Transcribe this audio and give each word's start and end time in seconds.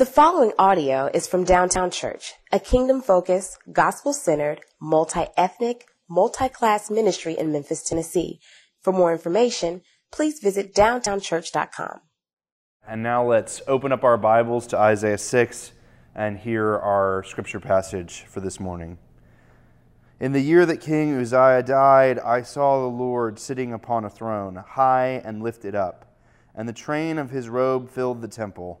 The 0.00 0.06
following 0.06 0.52
audio 0.58 1.10
is 1.12 1.26
from 1.26 1.44
Downtown 1.44 1.90
Church, 1.90 2.32
a 2.50 2.58
kingdom 2.58 3.02
focused, 3.02 3.58
gospel 3.70 4.14
centered, 4.14 4.62
multi 4.80 5.26
ethnic, 5.36 5.84
multi 6.08 6.48
class 6.48 6.90
ministry 6.90 7.36
in 7.38 7.52
Memphis, 7.52 7.82
Tennessee. 7.82 8.40
For 8.80 8.94
more 8.94 9.12
information, 9.12 9.82
please 10.10 10.40
visit 10.40 10.74
downtownchurch.com. 10.74 12.00
And 12.88 13.02
now 13.02 13.28
let's 13.28 13.60
open 13.66 13.92
up 13.92 14.02
our 14.02 14.16
Bibles 14.16 14.66
to 14.68 14.78
Isaiah 14.78 15.18
6 15.18 15.72
and 16.14 16.38
hear 16.38 16.78
our 16.78 17.22
scripture 17.24 17.60
passage 17.60 18.24
for 18.26 18.40
this 18.40 18.58
morning. 18.58 18.96
In 20.18 20.32
the 20.32 20.40
year 20.40 20.64
that 20.64 20.80
King 20.80 21.14
Uzziah 21.20 21.62
died, 21.62 22.18
I 22.18 22.40
saw 22.40 22.80
the 22.80 22.96
Lord 22.96 23.38
sitting 23.38 23.74
upon 23.74 24.06
a 24.06 24.08
throne, 24.08 24.64
high 24.66 25.20
and 25.22 25.42
lifted 25.42 25.74
up, 25.74 26.16
and 26.54 26.66
the 26.66 26.72
train 26.72 27.18
of 27.18 27.28
his 27.28 27.50
robe 27.50 27.90
filled 27.90 28.22
the 28.22 28.28
temple. 28.28 28.80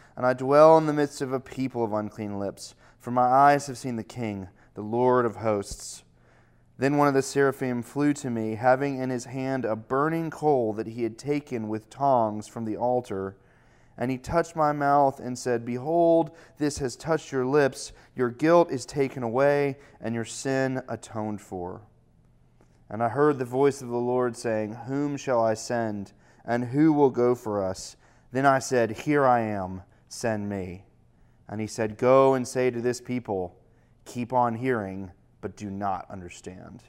and 0.21 0.27
I 0.27 0.33
dwell 0.33 0.77
in 0.77 0.85
the 0.85 0.93
midst 0.93 1.21
of 1.21 1.33
a 1.33 1.39
people 1.39 1.83
of 1.83 1.93
unclean 1.93 2.37
lips, 2.37 2.75
for 2.99 3.09
my 3.09 3.23
eyes 3.23 3.65
have 3.65 3.77
seen 3.79 3.95
the 3.95 4.03
King, 4.03 4.49
the 4.75 4.83
Lord 4.83 5.25
of 5.25 5.37
hosts. 5.37 6.03
Then 6.77 6.97
one 6.97 7.07
of 7.07 7.15
the 7.15 7.23
seraphim 7.23 7.81
flew 7.81 8.13
to 8.13 8.29
me, 8.29 8.53
having 8.53 8.99
in 8.99 9.09
his 9.09 9.25
hand 9.25 9.65
a 9.65 9.75
burning 9.75 10.29
coal 10.29 10.73
that 10.73 10.85
he 10.85 11.01
had 11.01 11.17
taken 11.17 11.69
with 11.69 11.89
tongs 11.89 12.47
from 12.47 12.65
the 12.65 12.77
altar. 12.77 13.35
And 13.97 14.11
he 14.11 14.19
touched 14.19 14.55
my 14.55 14.71
mouth 14.71 15.19
and 15.19 15.39
said, 15.39 15.65
Behold, 15.65 16.29
this 16.59 16.77
has 16.77 16.95
touched 16.95 17.31
your 17.31 17.47
lips. 17.47 17.91
Your 18.15 18.29
guilt 18.29 18.69
is 18.69 18.85
taken 18.85 19.23
away, 19.23 19.79
and 19.99 20.13
your 20.13 20.25
sin 20.25 20.83
atoned 20.87 21.41
for. 21.41 21.81
And 22.91 23.01
I 23.01 23.09
heard 23.09 23.39
the 23.39 23.45
voice 23.45 23.81
of 23.81 23.89
the 23.89 23.97
Lord 23.97 24.37
saying, 24.37 24.73
Whom 24.85 25.17
shall 25.17 25.43
I 25.43 25.55
send? 25.55 26.13
And 26.45 26.65
who 26.65 26.93
will 26.93 27.09
go 27.09 27.33
for 27.33 27.65
us? 27.65 27.97
Then 28.31 28.45
I 28.45 28.59
said, 28.59 28.91
Here 28.91 29.25
I 29.25 29.39
am 29.39 29.81
send 30.11 30.49
me. 30.49 30.83
And 31.47 31.61
he 31.61 31.67
said, 31.67 31.97
Go 31.97 32.33
and 32.33 32.47
say 32.47 32.69
to 32.69 32.81
this 32.81 33.01
people, 33.01 33.57
keep 34.05 34.33
on 34.33 34.55
hearing, 34.55 35.11
but 35.41 35.55
do 35.55 35.69
not 35.69 36.05
understand. 36.09 36.83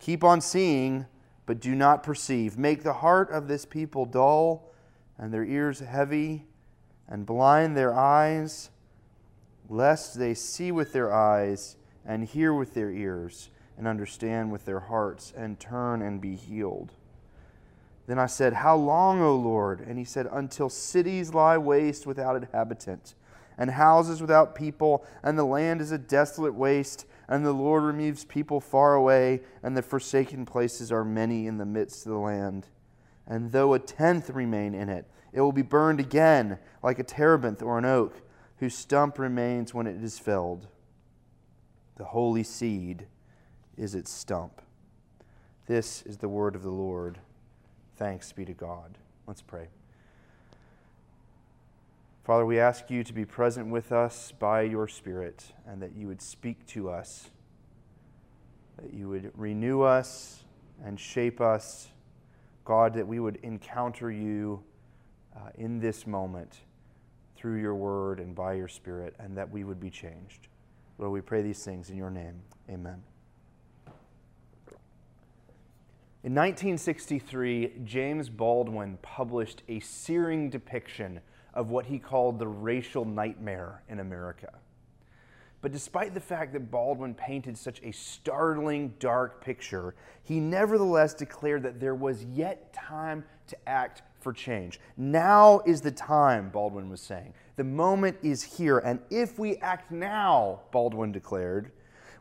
Keep 0.00 0.24
on 0.24 0.40
seeing, 0.40 1.06
but 1.46 1.60
do 1.60 1.74
not 1.74 2.02
perceive. 2.02 2.58
Make 2.58 2.82
the 2.82 2.92
heart 2.92 3.30
of 3.30 3.48
this 3.48 3.64
people 3.64 4.04
dull, 4.04 4.70
and 5.18 5.32
their 5.32 5.44
ears 5.44 5.80
heavy, 5.80 6.46
and 7.08 7.26
blind 7.26 7.76
their 7.76 7.94
eyes, 7.94 8.70
lest 9.68 10.18
they 10.18 10.34
see 10.34 10.72
with 10.72 10.92
their 10.92 11.12
eyes, 11.12 11.76
and 12.04 12.24
hear 12.24 12.52
with 12.52 12.74
their 12.74 12.90
ears, 12.90 13.50
and 13.76 13.86
understand 13.86 14.50
with 14.50 14.64
their 14.64 14.80
hearts, 14.80 15.32
and 15.36 15.58
turn 15.60 16.02
and 16.02 16.20
be 16.20 16.34
healed. 16.34 16.92
Then 18.06 18.18
I 18.18 18.26
said, 18.26 18.54
How 18.54 18.76
long, 18.76 19.20
O 19.20 19.34
Lord? 19.36 19.80
And 19.80 19.98
he 19.98 20.04
said, 20.04 20.28
Until 20.30 20.68
cities 20.68 21.34
lie 21.34 21.58
waste 21.58 22.06
without 22.06 22.36
inhabitant, 22.36 23.14
and 23.56 23.70
houses 23.70 24.20
without 24.20 24.54
people, 24.54 25.04
and 25.22 25.38
the 25.38 25.44
land 25.44 25.80
is 25.80 25.92
a 25.92 25.98
desolate 25.98 26.54
waste, 26.54 27.06
and 27.28 27.46
the 27.46 27.52
Lord 27.52 27.84
removes 27.84 28.24
people 28.24 28.60
far 28.60 28.94
away, 28.94 29.40
and 29.62 29.76
the 29.76 29.82
forsaken 29.82 30.44
places 30.44 30.90
are 30.90 31.04
many 31.04 31.46
in 31.46 31.58
the 31.58 31.64
midst 31.64 32.06
of 32.06 32.12
the 32.12 32.18
land. 32.18 32.66
And 33.26 33.52
though 33.52 33.74
a 33.74 33.78
tenth 33.78 34.30
remain 34.30 34.74
in 34.74 34.88
it, 34.88 35.06
it 35.32 35.40
will 35.40 35.52
be 35.52 35.62
burned 35.62 36.00
again, 36.00 36.58
like 36.82 36.98
a 36.98 37.04
terebinth 37.04 37.62
or 37.62 37.78
an 37.78 37.84
oak, 37.84 38.20
whose 38.58 38.74
stump 38.74 39.18
remains 39.18 39.72
when 39.72 39.86
it 39.86 40.02
is 40.02 40.18
felled. 40.18 40.68
The 41.96 42.04
holy 42.04 42.42
seed 42.42 43.06
is 43.76 43.94
its 43.94 44.10
stump. 44.10 44.60
This 45.66 46.02
is 46.02 46.18
the 46.18 46.28
word 46.28 46.54
of 46.54 46.62
the 46.62 46.70
Lord. 46.70 47.18
Thanks 48.02 48.32
be 48.32 48.44
to 48.46 48.52
God. 48.52 48.98
Let's 49.28 49.42
pray. 49.42 49.68
Father, 52.24 52.44
we 52.44 52.58
ask 52.58 52.90
you 52.90 53.04
to 53.04 53.12
be 53.12 53.24
present 53.24 53.68
with 53.68 53.92
us 53.92 54.32
by 54.40 54.62
your 54.62 54.88
Spirit 54.88 55.44
and 55.68 55.80
that 55.80 55.94
you 55.94 56.08
would 56.08 56.20
speak 56.20 56.66
to 56.66 56.90
us, 56.90 57.30
that 58.76 58.92
you 58.92 59.08
would 59.08 59.30
renew 59.36 59.82
us 59.82 60.42
and 60.84 60.98
shape 60.98 61.40
us. 61.40 61.90
God, 62.64 62.94
that 62.94 63.06
we 63.06 63.20
would 63.20 63.36
encounter 63.44 64.10
you 64.10 64.64
uh, 65.36 65.50
in 65.54 65.78
this 65.78 66.04
moment 66.04 66.58
through 67.36 67.60
your 67.60 67.76
word 67.76 68.18
and 68.18 68.34
by 68.34 68.54
your 68.54 68.66
Spirit, 68.66 69.14
and 69.20 69.38
that 69.38 69.48
we 69.48 69.62
would 69.62 69.78
be 69.78 69.90
changed. 69.90 70.48
Lord, 70.98 71.12
we 71.12 71.20
pray 71.20 71.42
these 71.42 71.64
things 71.64 71.88
in 71.88 71.96
your 71.96 72.10
name. 72.10 72.42
Amen. 72.68 73.04
In 76.24 76.36
1963, 76.36 77.80
James 77.84 78.28
Baldwin 78.28 78.96
published 79.02 79.64
a 79.68 79.80
searing 79.80 80.50
depiction 80.50 81.20
of 81.52 81.70
what 81.70 81.86
he 81.86 81.98
called 81.98 82.38
the 82.38 82.46
racial 82.46 83.04
nightmare 83.04 83.82
in 83.88 83.98
America. 83.98 84.52
But 85.62 85.72
despite 85.72 86.14
the 86.14 86.20
fact 86.20 86.52
that 86.52 86.70
Baldwin 86.70 87.14
painted 87.14 87.58
such 87.58 87.82
a 87.82 87.90
startling, 87.90 88.94
dark 89.00 89.44
picture, 89.44 89.96
he 90.22 90.38
nevertheless 90.38 91.12
declared 91.12 91.64
that 91.64 91.80
there 91.80 91.96
was 91.96 92.22
yet 92.26 92.72
time 92.72 93.24
to 93.48 93.56
act 93.68 94.02
for 94.20 94.32
change. 94.32 94.78
Now 94.96 95.60
is 95.66 95.80
the 95.80 95.90
time, 95.90 96.50
Baldwin 96.50 96.88
was 96.88 97.00
saying. 97.00 97.34
The 97.56 97.64
moment 97.64 98.16
is 98.22 98.44
here, 98.44 98.78
and 98.78 99.00
if 99.10 99.40
we 99.40 99.56
act 99.56 99.90
now, 99.90 100.60
Baldwin 100.70 101.10
declared, 101.10 101.72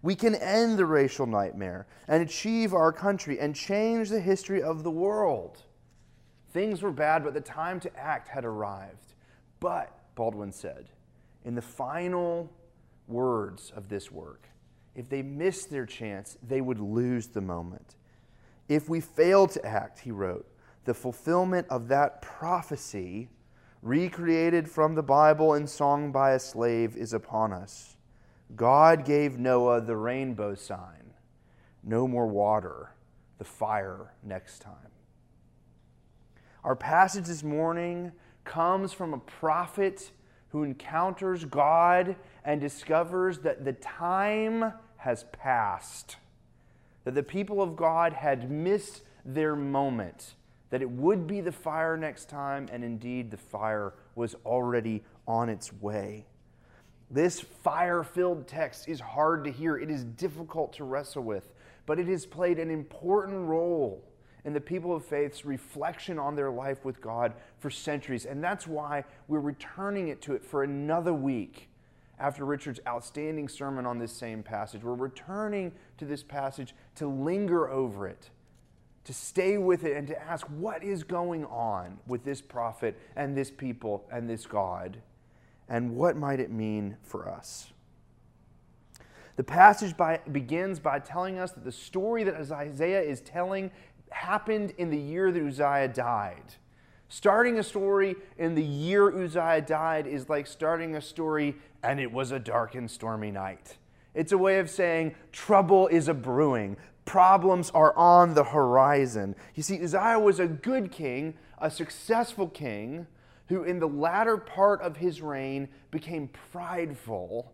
we 0.01 0.15
can 0.15 0.35
end 0.35 0.77
the 0.77 0.85
racial 0.85 1.27
nightmare 1.27 1.87
and 2.07 2.23
achieve 2.23 2.73
our 2.73 2.91
country 2.91 3.39
and 3.39 3.55
change 3.55 4.09
the 4.09 4.19
history 4.19 4.61
of 4.61 4.83
the 4.83 4.91
world. 4.91 5.63
Things 6.51 6.81
were 6.81 6.91
bad, 6.91 7.23
but 7.23 7.33
the 7.33 7.41
time 7.41 7.79
to 7.81 7.97
act 7.97 8.27
had 8.27 8.43
arrived. 8.43 9.13
But, 9.59 9.97
Baldwin 10.15 10.51
said, 10.51 10.89
in 11.45 11.55
the 11.55 11.61
final 11.61 12.51
words 13.07 13.71
of 13.75 13.89
this 13.89 14.11
work, 14.11 14.47
if 14.95 15.07
they 15.07 15.21
missed 15.21 15.69
their 15.69 15.85
chance, 15.85 16.37
they 16.45 16.61
would 16.61 16.79
lose 16.79 17.27
the 17.27 17.41
moment. 17.41 17.95
If 18.67 18.89
we 18.89 18.99
fail 18.99 19.47
to 19.47 19.65
act, 19.65 19.99
he 19.99 20.11
wrote, 20.11 20.47
the 20.85 20.93
fulfillment 20.93 21.67
of 21.69 21.87
that 21.89 22.21
prophecy, 22.21 23.29
recreated 23.81 24.69
from 24.69 24.95
the 24.95 25.03
Bible 25.03 25.53
and 25.53 25.69
sung 25.69 26.11
by 26.11 26.31
a 26.31 26.39
slave, 26.39 26.97
is 26.97 27.13
upon 27.13 27.53
us. 27.53 27.95
God 28.55 29.05
gave 29.05 29.37
Noah 29.37 29.81
the 29.81 29.95
rainbow 29.95 30.55
sign 30.55 31.13
no 31.83 32.07
more 32.07 32.27
water, 32.27 32.91
the 33.37 33.43
fire 33.43 34.13
next 34.23 34.59
time. 34.59 34.75
Our 36.63 36.75
passage 36.75 37.25
this 37.25 37.43
morning 37.43 38.11
comes 38.43 38.93
from 38.93 39.13
a 39.13 39.19
prophet 39.19 40.11
who 40.49 40.63
encounters 40.63 41.45
God 41.45 42.15
and 42.43 42.61
discovers 42.61 43.39
that 43.39 43.65
the 43.65 43.73
time 43.73 44.73
has 44.97 45.23
passed, 45.31 46.17
that 47.03 47.15
the 47.15 47.23
people 47.23 47.61
of 47.61 47.75
God 47.75 48.13
had 48.13 48.51
missed 48.51 49.01
their 49.25 49.55
moment, 49.55 50.35
that 50.69 50.81
it 50.81 50.89
would 50.89 51.25
be 51.25 51.41
the 51.41 51.51
fire 51.51 51.97
next 51.97 52.29
time, 52.29 52.67
and 52.71 52.83
indeed 52.83 53.31
the 53.31 53.37
fire 53.37 53.93
was 54.13 54.35
already 54.45 55.03
on 55.27 55.49
its 55.49 55.73
way. 55.73 56.25
This 57.11 57.41
fire 57.41 58.03
filled 58.03 58.47
text 58.47 58.87
is 58.87 59.01
hard 59.01 59.43
to 59.43 59.51
hear, 59.51 59.77
it 59.77 59.89
is 59.89 60.05
difficult 60.05 60.71
to 60.73 60.85
wrestle 60.85 61.23
with, 61.23 61.51
but 61.85 61.99
it 61.99 62.07
has 62.07 62.25
played 62.25 62.57
an 62.57 62.71
important 62.71 63.47
role 63.47 64.01
in 64.45 64.53
the 64.53 64.61
people 64.61 64.95
of 64.95 65.05
faith's 65.05 65.43
reflection 65.43 66.17
on 66.17 66.35
their 66.35 66.49
life 66.49 66.85
with 66.85 67.01
God 67.01 67.33
for 67.59 67.69
centuries. 67.69 68.25
And 68.25 68.41
that's 68.41 68.65
why 68.65 69.03
we're 69.27 69.41
returning 69.41 70.07
it 70.07 70.21
to 70.23 70.33
it 70.33 70.43
for 70.43 70.63
another 70.63 71.13
week 71.13 71.69
after 72.17 72.45
Richard's 72.45 72.79
outstanding 72.87 73.49
sermon 73.49 73.85
on 73.85 73.99
this 73.99 74.13
same 74.13 74.41
passage. 74.41 74.81
We're 74.81 74.93
returning 74.93 75.73
to 75.97 76.05
this 76.05 76.23
passage 76.23 76.73
to 76.95 77.07
linger 77.07 77.69
over 77.69 78.07
it, 78.07 78.29
to 79.03 79.13
stay 79.13 79.57
with 79.57 79.83
it, 79.83 79.97
and 79.97 80.07
to 80.07 80.21
ask 80.21 80.47
what 80.47 80.81
is 80.81 81.03
going 81.03 81.43
on 81.45 81.99
with 82.07 82.23
this 82.23 82.41
prophet 82.41 82.97
and 83.17 83.35
this 83.35 83.51
people 83.51 84.07
and 84.11 84.29
this 84.29 84.45
God 84.45 85.01
and 85.71 85.95
what 85.95 86.17
might 86.17 86.41
it 86.41 86.51
mean 86.51 86.97
for 87.01 87.29
us? 87.29 87.71
The 89.37 89.43
passage 89.43 89.95
by, 89.95 90.19
begins 90.29 90.81
by 90.81 90.99
telling 90.99 91.39
us 91.39 91.53
that 91.53 91.63
the 91.63 91.71
story 91.71 92.25
that 92.25 92.35
Isaiah 92.51 93.01
is 93.01 93.21
telling 93.21 93.71
happened 94.09 94.73
in 94.77 94.89
the 94.89 94.97
year 94.97 95.31
that 95.31 95.41
Uzziah 95.41 95.87
died. 95.87 96.55
Starting 97.07 97.57
a 97.57 97.63
story 97.63 98.17
in 98.37 98.53
the 98.53 98.63
year 98.63 99.17
Uzziah 99.17 99.61
died 99.61 100.07
is 100.07 100.27
like 100.27 100.45
starting 100.45 100.97
a 100.97 101.01
story 101.01 101.55
and 101.83 102.01
it 102.01 102.11
was 102.11 102.31
a 102.31 102.39
dark 102.39 102.75
and 102.75 102.91
stormy 102.91 103.31
night. 103.31 103.77
It's 104.13 104.33
a 104.33 104.37
way 104.37 104.59
of 104.59 104.69
saying 104.69 105.15
trouble 105.31 105.87
is 105.87 106.09
a 106.09 106.13
brewing, 106.13 106.75
problems 107.05 107.69
are 107.69 107.95
on 107.95 108.33
the 108.33 108.43
horizon. 108.43 109.37
You 109.55 109.63
see, 109.63 109.81
Uzziah 109.81 110.19
was 110.19 110.41
a 110.41 110.47
good 110.47 110.91
king, 110.91 111.35
a 111.59 111.71
successful 111.71 112.49
king, 112.49 113.07
who 113.51 113.63
in 113.63 113.79
the 113.79 113.87
latter 113.87 114.37
part 114.37 114.81
of 114.81 114.95
his 114.95 115.21
reign 115.21 115.67
became 115.91 116.29
prideful 116.53 117.51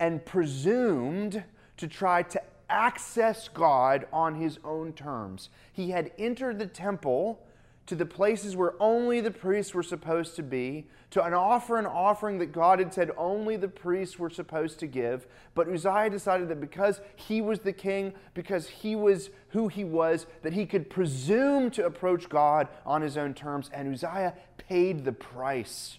and 0.00 0.24
presumed 0.24 1.44
to 1.76 1.86
try 1.86 2.22
to 2.22 2.40
access 2.70 3.48
God 3.48 4.06
on 4.10 4.34
his 4.36 4.58
own 4.64 4.94
terms. 4.94 5.50
He 5.74 5.90
had 5.90 6.12
entered 6.18 6.58
the 6.58 6.66
temple 6.66 7.43
to 7.86 7.94
the 7.94 8.06
places 8.06 8.56
where 8.56 8.74
only 8.80 9.20
the 9.20 9.30
priests 9.30 9.74
were 9.74 9.82
supposed 9.82 10.36
to 10.36 10.42
be, 10.42 10.86
to 11.10 11.22
an 11.22 11.34
offer 11.34 11.78
an 11.78 11.86
offering 11.86 12.38
that 12.38 12.52
God 12.52 12.78
had 12.78 12.94
said 12.94 13.10
only 13.16 13.56
the 13.56 13.68
priests 13.68 14.18
were 14.18 14.30
supposed 14.30 14.78
to 14.80 14.86
give. 14.86 15.26
But 15.54 15.68
Uzziah 15.68 16.10
decided 16.10 16.48
that 16.48 16.60
because 16.60 17.00
he 17.14 17.40
was 17.40 17.60
the 17.60 17.72
king, 17.72 18.14
because 18.32 18.68
he 18.68 18.96
was 18.96 19.30
who 19.48 19.68
he 19.68 19.84
was, 19.84 20.26
that 20.42 20.54
he 20.54 20.66
could 20.66 20.88
presume 20.88 21.70
to 21.72 21.84
approach 21.84 22.28
God 22.28 22.68
on 22.86 23.02
his 23.02 23.16
own 23.16 23.34
terms. 23.34 23.70
And 23.72 23.92
Uzziah 23.92 24.34
paid 24.56 25.04
the 25.04 25.12
price. 25.12 25.98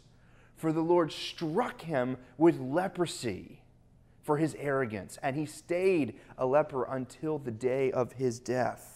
For 0.55 0.71
the 0.71 0.81
Lord 0.81 1.11
struck 1.11 1.81
him 1.81 2.17
with 2.37 2.59
leprosy 2.59 3.61
for 4.23 4.37
his 4.37 4.55
arrogance, 4.57 5.19
and 5.21 5.35
he 5.35 5.45
stayed 5.45 6.19
a 6.37 6.47
leper 6.47 6.83
until 6.85 7.37
the 7.37 7.51
day 7.51 7.91
of 7.91 8.13
his 8.13 8.39
death. 8.39 8.94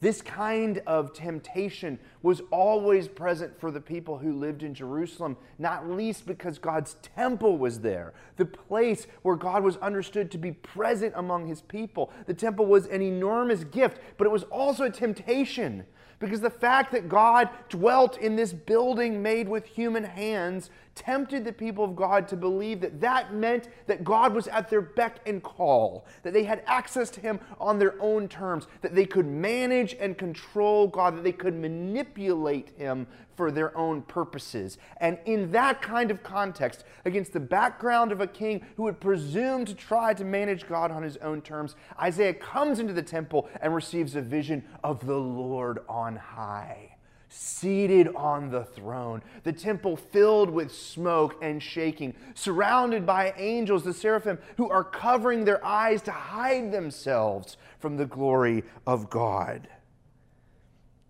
This 0.00 0.22
kind 0.22 0.80
of 0.86 1.12
temptation 1.12 1.98
was 2.22 2.40
always 2.52 3.08
present 3.08 3.58
for 3.58 3.72
the 3.72 3.80
people 3.80 4.18
who 4.18 4.32
lived 4.32 4.62
in 4.62 4.72
Jerusalem, 4.72 5.36
not 5.58 5.90
least 5.90 6.24
because 6.24 6.58
God's 6.58 6.94
temple 7.02 7.58
was 7.58 7.80
there, 7.80 8.14
the 8.36 8.44
place 8.44 9.08
where 9.22 9.34
God 9.34 9.64
was 9.64 9.76
understood 9.78 10.30
to 10.30 10.38
be 10.38 10.52
present 10.52 11.14
among 11.16 11.48
his 11.48 11.62
people. 11.62 12.12
The 12.26 12.34
temple 12.34 12.66
was 12.66 12.86
an 12.86 13.02
enormous 13.02 13.64
gift, 13.64 14.00
but 14.16 14.26
it 14.26 14.30
was 14.30 14.44
also 14.44 14.84
a 14.84 14.90
temptation 14.90 15.84
because 16.20 16.40
the 16.40 16.50
fact 16.50 16.92
that 16.92 17.08
God 17.08 17.48
dwelt 17.68 18.18
in 18.18 18.36
this 18.36 18.52
building 18.52 19.22
made 19.22 19.48
with 19.48 19.66
human 19.66 20.04
hands 20.04 20.70
tempted 20.98 21.44
the 21.44 21.52
people 21.52 21.84
of 21.84 21.94
God 21.94 22.26
to 22.28 22.36
believe 22.36 22.80
that 22.80 23.00
that 23.00 23.32
meant 23.32 23.68
that 23.86 24.02
God 24.02 24.34
was 24.34 24.48
at 24.48 24.68
their 24.68 24.80
beck 24.80 25.20
and 25.26 25.42
call, 25.42 26.06
that 26.24 26.32
they 26.32 26.42
had 26.42 26.62
access 26.66 27.08
to 27.10 27.20
Him 27.20 27.38
on 27.60 27.78
their 27.78 27.94
own 28.02 28.28
terms, 28.28 28.66
that 28.82 28.94
they 28.94 29.06
could 29.06 29.26
manage 29.26 29.94
and 30.00 30.18
control 30.18 30.88
God, 30.88 31.16
that 31.16 31.24
they 31.24 31.32
could 31.32 31.54
manipulate 31.54 32.70
Him 32.76 33.06
for 33.36 33.52
their 33.52 33.76
own 33.78 34.02
purposes. 34.02 34.78
And 34.96 35.18
in 35.24 35.52
that 35.52 35.80
kind 35.80 36.10
of 36.10 36.24
context, 36.24 36.84
against 37.04 37.32
the 37.32 37.40
background 37.40 38.10
of 38.10 38.20
a 38.20 38.26
king 38.26 38.66
who 38.76 38.82
would 38.82 39.00
presume 39.00 39.64
to 39.66 39.74
try 39.74 40.12
to 40.14 40.24
manage 40.24 40.66
God 40.66 40.90
on 40.90 41.04
his 41.04 41.16
own 41.18 41.42
terms, 41.42 41.76
Isaiah 42.02 42.34
comes 42.34 42.80
into 42.80 42.92
the 42.92 43.02
temple 43.02 43.48
and 43.62 43.72
receives 43.72 44.16
a 44.16 44.22
vision 44.22 44.64
of 44.82 45.06
the 45.06 45.16
Lord 45.16 45.78
on 45.88 46.16
high 46.16 46.97
seated 47.28 48.08
on 48.14 48.50
the 48.50 48.64
throne, 48.64 49.22
the 49.42 49.52
temple 49.52 49.96
filled 49.96 50.50
with 50.50 50.72
smoke 50.72 51.36
and 51.42 51.62
shaking, 51.62 52.14
surrounded 52.34 53.04
by 53.04 53.32
angels, 53.36 53.84
the 53.84 53.92
seraphim, 53.92 54.38
who 54.56 54.70
are 54.70 54.84
covering 54.84 55.44
their 55.44 55.64
eyes 55.64 56.02
to 56.02 56.12
hide 56.12 56.72
themselves 56.72 57.56
from 57.78 57.96
the 57.96 58.06
glory 58.06 58.64
of 58.86 59.10
God. 59.10 59.68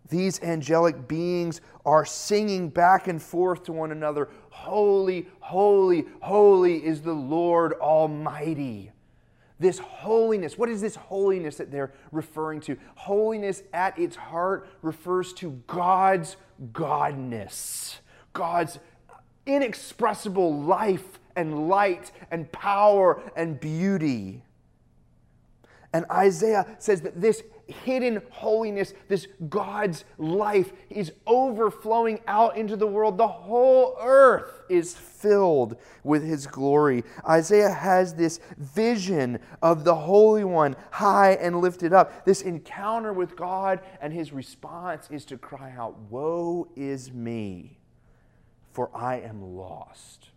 These 0.09 0.43
angelic 0.43 1.07
beings 1.07 1.61
are 1.85 2.05
singing 2.05 2.69
back 2.71 3.09
and 3.09 3.23
forth 3.23 3.65
to 3.65 3.73
one 3.73 3.93
another 3.93 4.29
Holy, 4.51 5.29
holy, 5.39 6.05
holy 6.21 6.85
is 6.85 7.01
the 7.01 7.13
Lord 7.13 7.75
Almighty. 7.75 8.91
This 9.61 9.79
holiness, 9.79 10.57
what 10.57 10.69
is 10.69 10.81
this 10.81 10.95
holiness 10.97 11.57
that 11.57 11.71
they're 11.71 11.93
referring 12.13 12.61
to? 12.63 12.77
Holiness 12.95 13.63
at 13.73 13.99
its 13.99 14.15
heart 14.15 14.69
refers 14.83 15.33
to 15.35 15.51
God's 15.67 16.37
godness, 16.73 17.97
God's 18.33 18.79
inexpressible 19.47 20.63
life 20.63 21.19
and 21.35 21.69
light 21.69 22.13
and 22.31 22.51
power 22.53 23.21
and 23.35 23.59
beauty. 23.59 24.43
And 25.93 26.05
Isaiah 26.11 26.67
says 26.79 27.01
that 27.01 27.21
this 27.21 27.43
hidden 27.69 28.23
holiness, 28.31 28.95
this 29.09 29.29
God's 29.49 30.05
life, 30.17 30.73
is 30.91 31.13
overflowing 31.27 32.21
out 32.27 32.57
into 32.57 32.77
the 32.77 32.87
world. 32.87 33.19
The 33.19 33.29
whole 33.29 33.97
earth 34.01 34.63
is 34.69 34.95
filled 34.95 35.77
with 36.03 36.25
His 36.25 36.47
glory. 36.47 37.05
Isaiah 37.29 37.73
has 37.73 38.15
this 38.15 38.41
vision 38.57 39.39
of 39.63 39.85
the 39.85 39.95
Holy 39.95 40.45
One 40.45 40.77
high 40.91 41.33
and 41.33 41.61
lifted 41.61 41.93
up, 41.93 42.25
this 42.25 42.43
encounter 42.43 43.13
with 43.13 43.37
God, 43.37 43.81
and 44.01 44.13
his 44.13 44.33
response 44.33 45.09
is 45.11 45.25
to 45.27 45.39
cry 45.39 45.75
out, 45.77 45.99
Woe 46.11 46.69
is 46.77 47.13
me, 47.13 47.79
for 48.73 48.91
I 48.95 49.21
am 49.21 49.57
lost. 49.57 50.31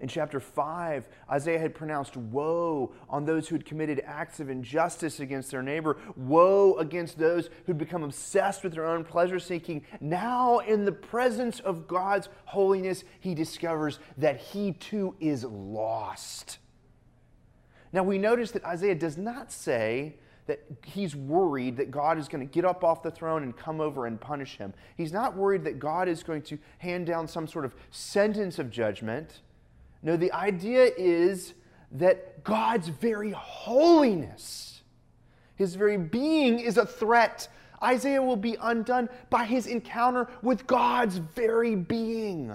In 0.00 0.08
chapter 0.08 0.40
5, 0.40 1.08
Isaiah 1.30 1.58
had 1.58 1.74
pronounced 1.74 2.16
woe 2.16 2.92
on 3.08 3.24
those 3.24 3.48
who 3.48 3.54
had 3.54 3.64
committed 3.64 4.02
acts 4.04 4.40
of 4.40 4.50
injustice 4.50 5.20
against 5.20 5.50
their 5.50 5.62
neighbor, 5.62 5.96
woe 6.16 6.74
against 6.74 7.18
those 7.18 7.48
who'd 7.66 7.78
become 7.78 8.02
obsessed 8.02 8.64
with 8.64 8.74
their 8.74 8.86
own 8.86 9.04
pleasure 9.04 9.38
seeking. 9.38 9.84
Now, 10.00 10.58
in 10.58 10.84
the 10.84 10.92
presence 10.92 11.60
of 11.60 11.86
God's 11.86 12.28
holiness, 12.46 13.04
he 13.20 13.34
discovers 13.34 14.00
that 14.18 14.38
he 14.38 14.72
too 14.72 15.14
is 15.20 15.44
lost. 15.44 16.58
Now, 17.92 18.02
we 18.02 18.18
notice 18.18 18.50
that 18.50 18.64
Isaiah 18.64 18.96
does 18.96 19.16
not 19.16 19.52
say 19.52 20.16
that 20.46 20.60
he's 20.84 21.16
worried 21.16 21.76
that 21.76 21.90
God 21.90 22.18
is 22.18 22.28
going 22.28 22.46
to 22.46 22.52
get 22.52 22.64
up 22.64 22.84
off 22.84 23.02
the 23.02 23.10
throne 23.10 23.42
and 23.42 23.56
come 23.56 23.80
over 23.80 24.06
and 24.06 24.20
punish 24.20 24.58
him. 24.58 24.74
He's 24.96 25.12
not 25.12 25.36
worried 25.36 25.64
that 25.64 25.78
God 25.78 26.08
is 26.08 26.22
going 26.22 26.42
to 26.42 26.58
hand 26.78 27.06
down 27.06 27.26
some 27.28 27.46
sort 27.46 27.64
of 27.64 27.74
sentence 27.90 28.58
of 28.58 28.70
judgment. 28.70 29.40
No, 30.04 30.18
the 30.18 30.30
idea 30.32 30.90
is 30.98 31.54
that 31.92 32.44
God's 32.44 32.88
very 32.88 33.30
holiness, 33.30 34.82
his 35.56 35.74
very 35.74 35.96
being, 35.96 36.60
is 36.60 36.76
a 36.76 36.84
threat. 36.84 37.48
Isaiah 37.82 38.22
will 38.22 38.36
be 38.36 38.56
undone 38.60 39.08
by 39.30 39.44
his 39.44 39.66
encounter 39.66 40.28
with 40.42 40.66
God's 40.66 41.16
very 41.16 41.74
being. 41.74 42.54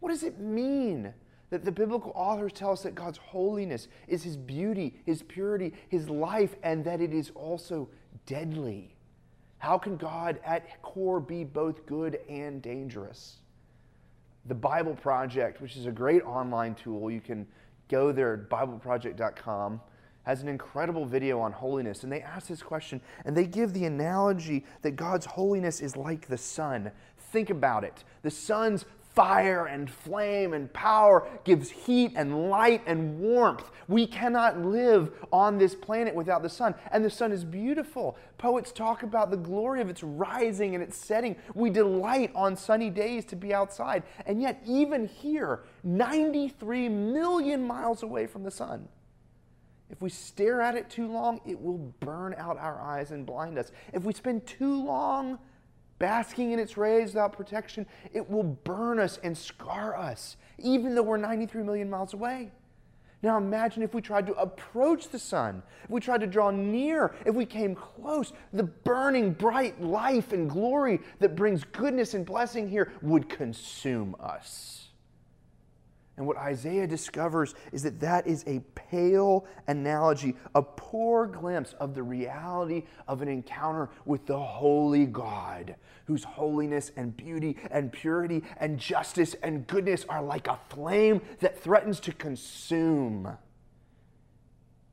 What 0.00 0.08
does 0.08 0.22
it 0.22 0.40
mean 0.40 1.12
that 1.50 1.66
the 1.66 1.70
biblical 1.70 2.12
authors 2.14 2.52
tell 2.54 2.72
us 2.72 2.82
that 2.84 2.94
God's 2.94 3.18
holiness 3.18 3.88
is 4.08 4.22
his 4.22 4.38
beauty, 4.38 4.94
his 5.04 5.22
purity, 5.22 5.74
his 5.90 6.08
life, 6.08 6.56
and 6.62 6.82
that 6.86 7.02
it 7.02 7.12
is 7.12 7.30
also 7.34 7.90
deadly? 8.24 8.96
How 9.58 9.76
can 9.76 9.98
God 9.98 10.40
at 10.46 10.80
core 10.80 11.20
be 11.20 11.44
both 11.44 11.84
good 11.84 12.20
and 12.26 12.62
dangerous? 12.62 13.41
The 14.46 14.54
Bible 14.54 14.94
Project, 14.94 15.60
which 15.60 15.76
is 15.76 15.86
a 15.86 15.92
great 15.92 16.22
online 16.22 16.74
tool. 16.74 17.10
You 17.10 17.20
can 17.20 17.46
go 17.88 18.12
there 18.12 18.46
BibleProject.com, 18.50 19.80
has 20.24 20.42
an 20.42 20.48
incredible 20.48 21.04
video 21.04 21.40
on 21.40 21.52
holiness. 21.52 22.02
And 22.02 22.12
they 22.12 22.22
ask 22.22 22.48
this 22.48 22.62
question, 22.62 23.00
and 23.24 23.36
they 23.36 23.46
give 23.46 23.72
the 23.72 23.84
analogy 23.84 24.64
that 24.82 24.92
God's 24.92 25.26
holiness 25.26 25.80
is 25.80 25.96
like 25.96 26.28
the 26.28 26.38
sun. 26.38 26.90
Think 27.30 27.50
about 27.50 27.84
it. 27.84 28.04
The 28.22 28.30
sun's 28.30 28.84
fire 29.14 29.66
and 29.66 29.90
flame 29.90 30.52
and 30.54 30.72
power, 30.72 31.26
gives 31.44 31.70
heat 31.70 32.12
and 32.16 32.48
light 32.48 32.82
and 32.86 33.18
warmth. 33.18 33.70
We 33.88 34.06
cannot 34.06 34.58
live 34.58 35.12
on 35.32 35.58
this 35.58 35.74
planet 35.74 36.14
without 36.14 36.42
the 36.42 36.48
sun. 36.48 36.74
And 36.90 37.04
the 37.04 37.10
sun 37.10 37.32
is 37.32 37.44
beautiful. 37.44 38.16
Poets 38.38 38.72
talk 38.72 39.02
about 39.02 39.30
the 39.30 39.36
glory 39.36 39.80
of 39.80 39.90
its 39.90 40.02
rising 40.02 40.74
and 40.74 40.82
its 40.82 40.96
setting. 40.96 41.36
We 41.54 41.70
delight 41.70 42.32
on 42.34 42.56
sunny 42.56 42.90
days 42.90 43.24
to 43.26 43.36
be 43.36 43.52
outside. 43.52 44.02
And 44.26 44.40
yet, 44.40 44.62
even 44.66 45.06
here, 45.06 45.64
93 45.84 46.88
million 46.88 47.66
miles 47.66 48.02
away 48.02 48.26
from 48.26 48.44
the 48.44 48.50
sun, 48.50 48.88
if 49.90 50.00
we 50.00 50.08
stare 50.08 50.62
at 50.62 50.74
it 50.74 50.88
too 50.88 51.06
long, 51.06 51.42
it 51.44 51.60
will 51.60 51.92
burn 52.00 52.34
out 52.38 52.56
our 52.58 52.80
eyes 52.80 53.10
and 53.10 53.26
blind 53.26 53.58
us. 53.58 53.70
If 53.92 54.04
we 54.04 54.14
spend 54.14 54.46
too 54.46 54.82
long 54.82 55.38
basking 56.02 56.50
in 56.50 56.58
its 56.58 56.76
rays 56.76 57.10
without 57.10 57.32
protection, 57.32 57.86
it 58.12 58.28
will 58.28 58.42
burn 58.42 58.98
us 58.98 59.20
and 59.22 59.38
scar 59.38 59.96
us, 59.96 60.36
even 60.58 60.96
though 60.96 61.02
we're 61.04 61.16
93 61.16 61.62
million 61.62 61.88
miles 61.88 62.12
away. 62.12 62.50
Now 63.22 63.36
imagine 63.36 63.84
if 63.84 63.94
we 63.94 64.02
tried 64.02 64.26
to 64.26 64.32
approach 64.32 65.10
the 65.10 65.18
sun, 65.20 65.62
if 65.84 65.90
we 65.90 66.00
tried 66.00 66.22
to 66.22 66.26
draw 66.26 66.50
near, 66.50 67.14
if 67.24 67.36
we 67.36 67.46
came 67.46 67.76
close, 67.76 68.32
the 68.52 68.64
burning 68.64 69.30
bright 69.30 69.80
life 69.80 70.32
and 70.32 70.50
glory 70.50 70.98
that 71.20 71.36
brings 71.36 71.62
goodness 71.62 72.14
and 72.14 72.26
blessing 72.26 72.68
here 72.68 72.90
would 73.00 73.28
consume 73.28 74.16
us. 74.18 74.81
And 76.16 76.26
what 76.26 76.36
Isaiah 76.36 76.86
discovers 76.86 77.54
is 77.72 77.82
that 77.84 78.00
that 78.00 78.26
is 78.26 78.44
a 78.46 78.60
pale 78.74 79.46
analogy, 79.66 80.36
a 80.54 80.62
poor 80.62 81.26
glimpse 81.26 81.72
of 81.80 81.94
the 81.94 82.02
reality 82.02 82.84
of 83.08 83.22
an 83.22 83.28
encounter 83.28 83.88
with 84.04 84.26
the 84.26 84.38
holy 84.38 85.06
God, 85.06 85.74
whose 86.04 86.22
holiness 86.22 86.92
and 86.96 87.16
beauty 87.16 87.56
and 87.70 87.90
purity 87.90 88.42
and 88.58 88.78
justice 88.78 89.34
and 89.42 89.66
goodness 89.66 90.04
are 90.08 90.22
like 90.22 90.48
a 90.48 90.58
flame 90.68 91.22
that 91.40 91.58
threatens 91.58 91.98
to 92.00 92.12
consume 92.12 93.38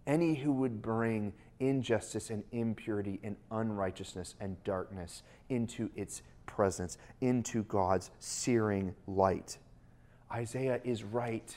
any 0.07 0.35
who 0.35 0.53
would 0.53 0.81
bring 0.81 1.33
injustice 1.59 2.29
and 2.29 2.43
impurity 2.51 3.19
and 3.23 3.35
unrighteousness 3.51 4.35
and 4.39 4.61
darkness 4.63 5.23
into 5.49 5.89
its 5.95 6.21
presence, 6.45 6.97
into 7.19 7.63
God's 7.63 8.09
searing 8.19 8.95
light. 9.05 9.57
Isaiah 10.31 10.79
is 10.83 11.03
right. 11.03 11.55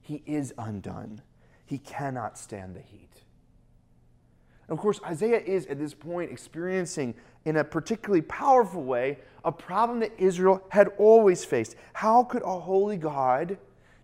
He 0.00 0.22
is 0.26 0.54
undone. 0.56 1.22
He 1.66 1.78
cannot 1.78 2.38
stand 2.38 2.74
the 2.74 2.80
heat. 2.80 3.22
And 4.68 4.76
of 4.76 4.82
course, 4.82 5.00
Isaiah 5.04 5.40
is 5.40 5.66
at 5.66 5.78
this 5.78 5.94
point 5.94 6.30
experiencing, 6.30 7.14
in 7.44 7.56
a 7.56 7.64
particularly 7.64 8.22
powerful 8.22 8.82
way, 8.82 9.18
a 9.44 9.52
problem 9.52 10.00
that 10.00 10.12
Israel 10.18 10.62
had 10.68 10.88
always 10.98 11.44
faced. 11.44 11.76
How 11.94 12.22
could 12.22 12.42
a 12.42 12.60
holy 12.60 12.96
God 12.98 13.58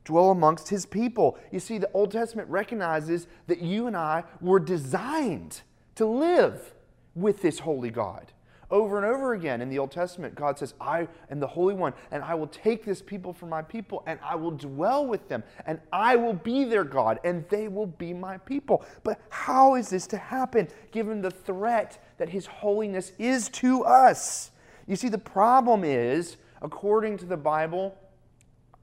dwell 0.04 0.30
amongst 0.30 0.68
his 0.68 0.86
people? 0.86 1.38
You 1.52 1.60
see, 1.60 1.78
the 1.78 1.90
Old 1.92 2.10
Testament 2.10 2.48
recognizes 2.48 3.26
that 3.46 3.60
you 3.60 3.86
and 3.86 3.96
I 3.96 4.24
were 4.40 4.60
designed 4.60 5.60
to 5.96 6.06
live 6.06 6.74
with 7.14 7.42
this 7.42 7.60
holy 7.60 7.90
God. 7.90 8.32
Over 8.70 8.96
and 8.96 9.06
over 9.06 9.34
again 9.34 9.60
in 9.60 9.68
the 9.68 9.78
Old 9.78 9.90
Testament, 9.90 10.34
God 10.34 10.58
says, 10.58 10.74
I 10.80 11.06
am 11.30 11.40
the 11.40 11.46
Holy 11.46 11.74
One, 11.74 11.92
and 12.10 12.22
I 12.22 12.34
will 12.34 12.46
take 12.46 12.84
this 12.84 13.02
people 13.02 13.32
for 13.32 13.46
my 13.46 13.62
people, 13.62 14.02
and 14.06 14.18
I 14.22 14.34
will 14.36 14.50
dwell 14.50 15.06
with 15.06 15.28
them, 15.28 15.42
and 15.66 15.80
I 15.92 16.16
will 16.16 16.32
be 16.32 16.64
their 16.64 16.84
God, 16.84 17.20
and 17.24 17.44
they 17.48 17.68
will 17.68 17.86
be 17.86 18.12
my 18.14 18.38
people. 18.38 18.84
But 19.02 19.20
how 19.28 19.74
is 19.74 19.90
this 19.90 20.06
to 20.08 20.16
happen 20.16 20.68
given 20.90 21.20
the 21.20 21.30
threat 21.30 22.02
that 22.18 22.28
His 22.28 22.46
holiness 22.46 23.12
is 23.18 23.48
to 23.50 23.84
us? 23.84 24.50
You 24.86 24.96
see, 24.96 25.08
the 25.08 25.18
problem 25.18 25.84
is, 25.84 26.36
according 26.62 27.18
to 27.18 27.26
the 27.26 27.36
Bible, 27.36 27.96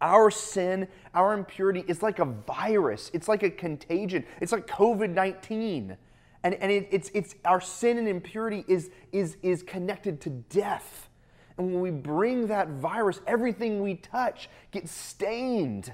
our 0.02 0.32
sin, 0.32 0.88
our 1.14 1.34
impurity 1.34 1.84
is 1.88 2.02
like 2.02 2.20
a 2.20 2.26
virus. 2.26 3.12
It's 3.14 3.28
like 3.28 3.44
a 3.44 3.52
contagion. 3.52 4.26
It's 4.42 4.52
like 4.52 4.68
COVID 4.68 5.12
19. 5.12 5.96
And, 6.44 6.56
and 6.56 6.72
it, 6.72 6.88
it's, 6.92 7.12
it's 7.14 7.36
our 7.46 7.62
sin 7.62 7.98
and 7.98 8.08
impurity 8.08 8.66
is, 8.68 8.90
is, 9.12 9.38
is 9.44 9.62
connected 9.64 10.20
to 10.22 10.30
death. 10.30 11.10
And 11.58 11.72
when 11.72 11.82
we 11.82 11.92
bring 11.92 12.48
that 12.48 12.70
virus, 12.70 13.22
everything 13.28 13.82
we 13.82 13.96
touch 13.96 14.50
gets 14.72 14.92
stained 14.92 15.94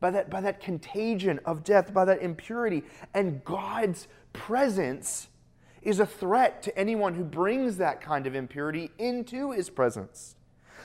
by 0.00 0.10
that, 0.10 0.30
by 0.30 0.40
that 0.40 0.60
contagion 0.60 1.40
of 1.44 1.64
death, 1.64 1.92
by 1.92 2.04
that 2.04 2.22
impurity. 2.22 2.82
And 3.14 3.44
God's 3.44 4.08
presence 4.32 5.28
is 5.82 6.00
a 6.00 6.06
threat 6.06 6.62
to 6.64 6.76
anyone 6.76 7.14
who 7.14 7.24
brings 7.24 7.76
that 7.76 8.00
kind 8.00 8.26
of 8.26 8.34
impurity 8.34 8.90
into 8.98 9.52
his 9.52 9.70
presence. 9.70 10.34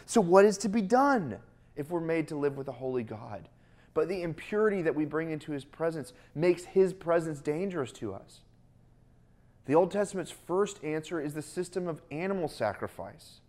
So, 0.05 0.21
what 0.21 0.45
is 0.45 0.57
to 0.59 0.69
be 0.69 0.81
done 0.81 1.37
if 1.75 1.89
we're 1.89 1.99
made 1.99 2.27
to 2.27 2.35
live 2.35 2.57
with 2.57 2.67
a 2.67 2.73
holy 2.73 3.03
God? 3.03 3.49
But 3.93 4.09
the 4.09 4.23
impurity 4.23 4.81
that 4.81 4.95
we 4.95 5.05
bring 5.05 5.31
into 5.31 5.51
his 5.51 5.65
presence 5.65 6.13
makes 6.35 6.65
his 6.65 6.93
presence 6.93 7.39
dangerous 7.39 7.91
to 7.93 8.13
us. 8.13 8.41
The 9.65 9.75
Old 9.75 9.91
Testament's 9.91 10.31
first 10.31 10.83
answer 10.83 11.21
is 11.21 11.33
the 11.33 11.41
system 11.41 11.87
of 11.87 12.01
animal 12.11 12.47
sacrifice. 12.47 13.39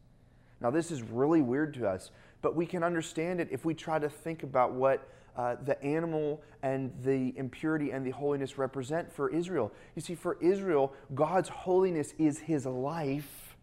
Now, 0.61 0.71
this 0.71 0.91
is 0.91 1.03
really 1.03 1.43
weird 1.43 1.75
to 1.75 1.89
us, 1.89 2.11
but 2.41 2.55
we 2.55 2.67
can 2.67 2.83
understand 2.83 3.41
it 3.41 3.49
if 3.51 3.65
we 3.65 3.75
try 3.75 3.99
to 3.99 4.09
think 4.09 4.43
about 4.43 4.73
what 4.73 5.09
uh, 5.37 5.57
the 5.65 5.83
animal 5.83 6.41
and 6.63 6.93
the 7.03 7.35
impurity 7.37 7.91
and 7.91 8.07
the 8.07 8.13
holiness 8.13 8.57
represent 8.57 9.13
for 9.13 9.29
Israel. 9.31 9.73
You 9.97 10.03
see, 10.03 10.15
for 10.15 10.39
Israel, 10.41 10.93
God's 11.15 11.49
holiness 11.49 12.15
is 12.19 12.39
his 12.39 12.67
life, 12.67 13.57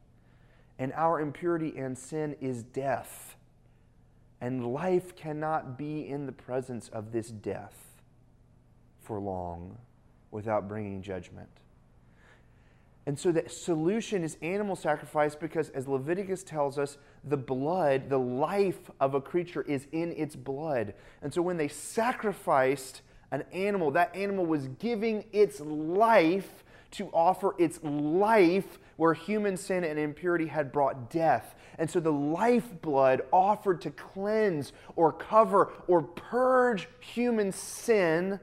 and 0.77 0.91
our 0.93 1.21
impurity 1.21 1.73
and 1.77 1.97
sin 1.97 2.35
is 2.41 2.63
death. 2.63 3.37
And 4.41 4.73
life 4.73 5.15
cannot 5.15 5.77
be 5.77 6.07
in 6.07 6.25
the 6.25 6.31
presence 6.31 6.89
of 6.89 7.13
this 7.13 7.29
death 7.29 7.75
for 8.99 9.19
long 9.19 9.77
without 10.31 10.67
bringing 10.67 11.01
judgment. 11.01 11.60
And 13.07 13.17
so 13.17 13.31
the 13.31 13.49
solution 13.49 14.23
is 14.23 14.37
animal 14.41 14.75
sacrifice 14.75 15.33
because, 15.35 15.69
as 15.69 15.87
Leviticus 15.87 16.43
tells 16.43 16.77
us, 16.77 16.97
the 17.23 17.37
blood, 17.37 18.09
the 18.09 18.19
life 18.19 18.91
of 18.99 19.15
a 19.15 19.21
creature 19.21 19.63
is 19.63 19.87
in 19.91 20.11
its 20.11 20.35
blood. 20.35 20.93
And 21.21 21.33
so 21.33 21.41
when 21.41 21.57
they 21.57 21.67
sacrificed 21.67 23.01
an 23.31 23.43
animal, 23.51 23.91
that 23.91 24.15
animal 24.15 24.45
was 24.45 24.67
giving 24.67 25.25
its 25.31 25.59
life 25.61 26.63
to 26.91 27.09
offer 27.13 27.55
its 27.57 27.79
life 27.83 28.77
where 28.97 29.13
human 29.13 29.57
sin 29.57 29.83
and 29.83 29.97
impurity 29.97 30.45
had 30.45 30.71
brought 30.71 31.09
death. 31.09 31.55
And 31.79 31.89
so 31.89 31.99
the 31.99 32.11
lifeblood 32.11 33.21
offered 33.31 33.81
to 33.81 33.89
cleanse 33.91 34.73
or 34.95 35.11
cover 35.11 35.71
or 35.87 36.03
purge 36.03 36.87
human 36.99 37.51
sin 37.51 38.39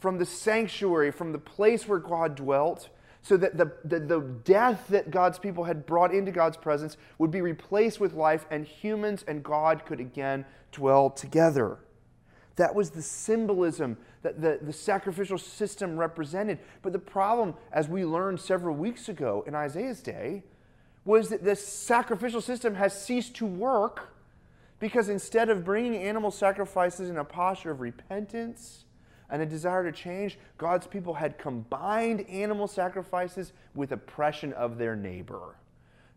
from 0.00 0.18
the 0.18 0.24
sanctuary, 0.24 1.10
from 1.10 1.32
the 1.32 1.38
place 1.38 1.86
where 1.86 1.98
God 1.98 2.36
dwelt 2.36 2.88
so 3.22 3.36
that 3.36 3.56
the, 3.56 3.72
the, 3.84 4.00
the, 4.00 4.20
death 4.20 4.86
that 4.88 5.12
God's 5.12 5.38
people 5.38 5.64
had 5.64 5.86
brought 5.86 6.12
into 6.12 6.32
God's 6.32 6.56
presence 6.56 6.96
would 7.18 7.30
be 7.30 7.40
replaced 7.40 8.00
with 8.00 8.14
life, 8.14 8.46
and 8.50 8.66
humans 8.66 9.24
and 9.28 9.44
God 9.44 9.86
could 9.86 10.00
again 10.00 10.44
dwell 10.72 11.08
together. 11.08 11.78
That 12.56 12.74
was 12.74 12.90
the 12.90 13.02
symbolism 13.02 13.96
that 14.22 14.40
the, 14.40 14.58
the 14.60 14.72
sacrificial 14.72 15.38
system 15.38 15.96
represented. 15.96 16.58
But 16.82 16.92
the 16.92 16.98
problem, 16.98 17.54
as 17.72 17.88
we 17.88 18.04
learned 18.04 18.40
several 18.40 18.74
weeks 18.74 19.08
ago 19.08 19.44
in 19.46 19.54
Isaiah's 19.54 20.02
day, 20.02 20.42
was 21.04 21.28
that 21.30 21.44
this 21.44 21.66
sacrificial 21.66 22.40
system 22.40 22.74
has 22.74 23.00
ceased 23.00 23.36
to 23.36 23.46
work 23.46 24.14
because 24.78 25.08
instead 25.08 25.48
of 25.48 25.64
bringing 25.64 25.94
animal 25.94 26.32
sacrifices 26.32 27.08
in 27.08 27.16
a 27.16 27.24
posture 27.24 27.70
of 27.70 27.80
repentance, 27.80 28.84
and 29.32 29.40
a 29.40 29.46
desire 29.46 29.82
to 29.82 29.90
change, 29.90 30.38
God's 30.58 30.86
people 30.86 31.14
had 31.14 31.38
combined 31.38 32.28
animal 32.28 32.68
sacrifices 32.68 33.52
with 33.74 33.90
oppression 33.90 34.52
of 34.52 34.76
their 34.76 34.94
neighbor. 34.94 35.56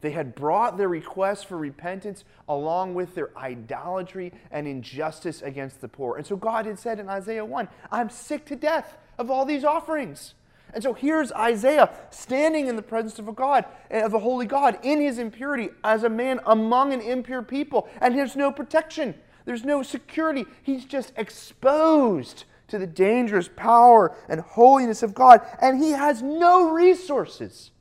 They 0.02 0.12
had 0.12 0.36
brought 0.36 0.78
their 0.78 0.90
request 0.90 1.48
for 1.48 1.58
repentance 1.58 2.26
along 2.50 2.94
with 2.94 3.16
their 3.16 3.36
idolatry 3.38 4.34
and 4.52 4.68
injustice 4.68 5.42
against 5.42 5.80
the 5.80 5.88
poor. 5.88 6.18
And 6.18 6.28
so 6.28 6.36
God 6.36 6.66
had 6.66 6.78
said 6.78 7.00
in 7.00 7.08
Isaiah 7.08 7.46
1, 7.46 7.70
I'm 7.90 8.10
sick 8.10 8.46
to 8.48 8.56
death 8.58 8.98
of 9.18 9.32
all 9.32 9.46
these 9.46 9.64
offerings. 9.64 10.36
And 10.74 10.84
so 10.84 10.94
here's 10.94 11.32
Isaiah 11.32 11.90
standing 12.10 12.68
in 12.68 12.76
the 12.76 12.82
presence 12.82 13.18
of 13.18 13.30
a 13.30 13.34
God, 13.34 13.64
of 13.90 14.14
a 14.14 14.20
holy 14.20 14.46
God, 14.46 14.78
in 14.84 15.00
his 15.00 15.20
impurity 15.20 15.70
as 15.86 16.04
a 16.04 16.10
man 16.10 16.42
among 16.46 16.92
an 16.92 17.00
impure 17.00 17.42
people. 17.42 17.88
And 18.02 18.14
there's 18.14 18.36
no 18.36 18.52
protection, 18.52 19.16
there's 19.46 19.64
no 19.64 19.84
security. 19.84 20.46
He's 20.62 20.84
just 20.84 21.14
exposed 21.16 22.44
to 22.68 22.78
the 22.78 22.88
dangerous 22.88 23.50
power 23.56 24.16
and 24.28 24.42
holiness 24.42 25.04
of 25.04 25.14
God, 25.14 25.42
and 25.62 25.84
he 25.84 25.92
has 25.92 26.22
no 26.22 26.72
resources 26.72 27.72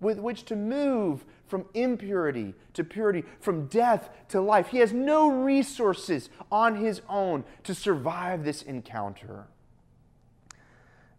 with 0.00 0.18
which 0.18 0.44
to 0.46 0.56
move 0.56 1.24
from 1.46 1.66
impurity 1.74 2.54
to 2.74 2.84
purity, 2.84 3.24
from 3.40 3.66
death 3.66 4.08
to 4.28 4.40
life. 4.40 4.68
He 4.68 4.78
has 4.78 4.92
no 4.92 5.28
resources 5.28 6.30
on 6.50 6.76
his 6.76 7.02
own 7.08 7.44
to 7.64 7.74
survive 7.74 8.44
this 8.44 8.62
encounter. 8.62 9.46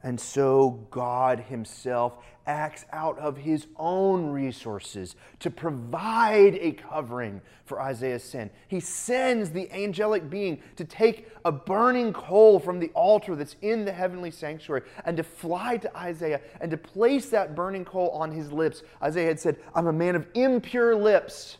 And 0.03 0.19
so 0.19 0.87
God 0.89 1.39
Himself 1.39 2.17
acts 2.47 2.85
out 2.91 3.19
of 3.19 3.37
His 3.37 3.67
own 3.77 4.31
resources 4.31 5.15
to 5.39 5.51
provide 5.51 6.55
a 6.55 6.71
covering 6.71 7.41
for 7.65 7.79
Isaiah's 7.79 8.23
sin. 8.23 8.49
He 8.67 8.79
sends 8.79 9.51
the 9.51 9.71
angelic 9.71 10.29
being 10.29 10.61
to 10.75 10.85
take 10.85 11.29
a 11.45 11.51
burning 11.51 12.13
coal 12.13 12.59
from 12.59 12.79
the 12.79 12.89
altar 12.89 13.35
that's 13.35 13.55
in 13.61 13.85
the 13.85 13.91
heavenly 13.91 14.31
sanctuary 14.31 14.81
and 15.05 15.15
to 15.17 15.23
fly 15.23 15.77
to 15.77 15.97
Isaiah 15.97 16.41
and 16.59 16.71
to 16.71 16.77
place 16.77 17.29
that 17.29 17.55
burning 17.55 17.85
coal 17.85 18.09
on 18.09 18.31
his 18.31 18.51
lips. 18.51 18.83
Isaiah 19.03 19.27
had 19.27 19.39
said, 19.39 19.57
I'm 19.75 19.87
a 19.87 19.93
man 19.93 20.15
of 20.15 20.25
impure 20.33 20.95
lips. 20.95 21.57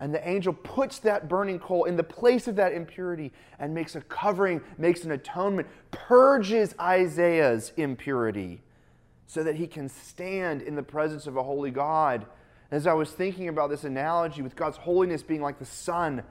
And 0.00 0.14
the 0.14 0.28
angel 0.28 0.52
puts 0.52 1.00
that 1.00 1.28
burning 1.28 1.58
coal 1.58 1.84
in 1.84 1.96
the 1.96 2.04
place 2.04 2.46
of 2.46 2.56
that 2.56 2.72
impurity 2.72 3.32
and 3.58 3.74
makes 3.74 3.96
a 3.96 4.00
covering, 4.00 4.60
makes 4.76 5.04
an 5.04 5.10
atonement, 5.10 5.66
purges 5.90 6.74
Isaiah's 6.78 7.72
impurity 7.76 8.60
so 9.26 9.42
that 9.42 9.56
he 9.56 9.66
can 9.66 9.88
stand 9.88 10.62
in 10.62 10.76
the 10.76 10.82
presence 10.82 11.26
of 11.26 11.36
a 11.36 11.42
holy 11.42 11.70
God. 11.70 12.26
As 12.70 12.86
I 12.86 12.92
was 12.92 13.10
thinking 13.10 13.48
about 13.48 13.70
this 13.70 13.84
analogy 13.84 14.40
with 14.40 14.54
God's 14.54 14.76
holiness 14.76 15.22
being 15.22 15.42
like 15.42 15.58
the 15.58 15.64
sun 15.64 16.22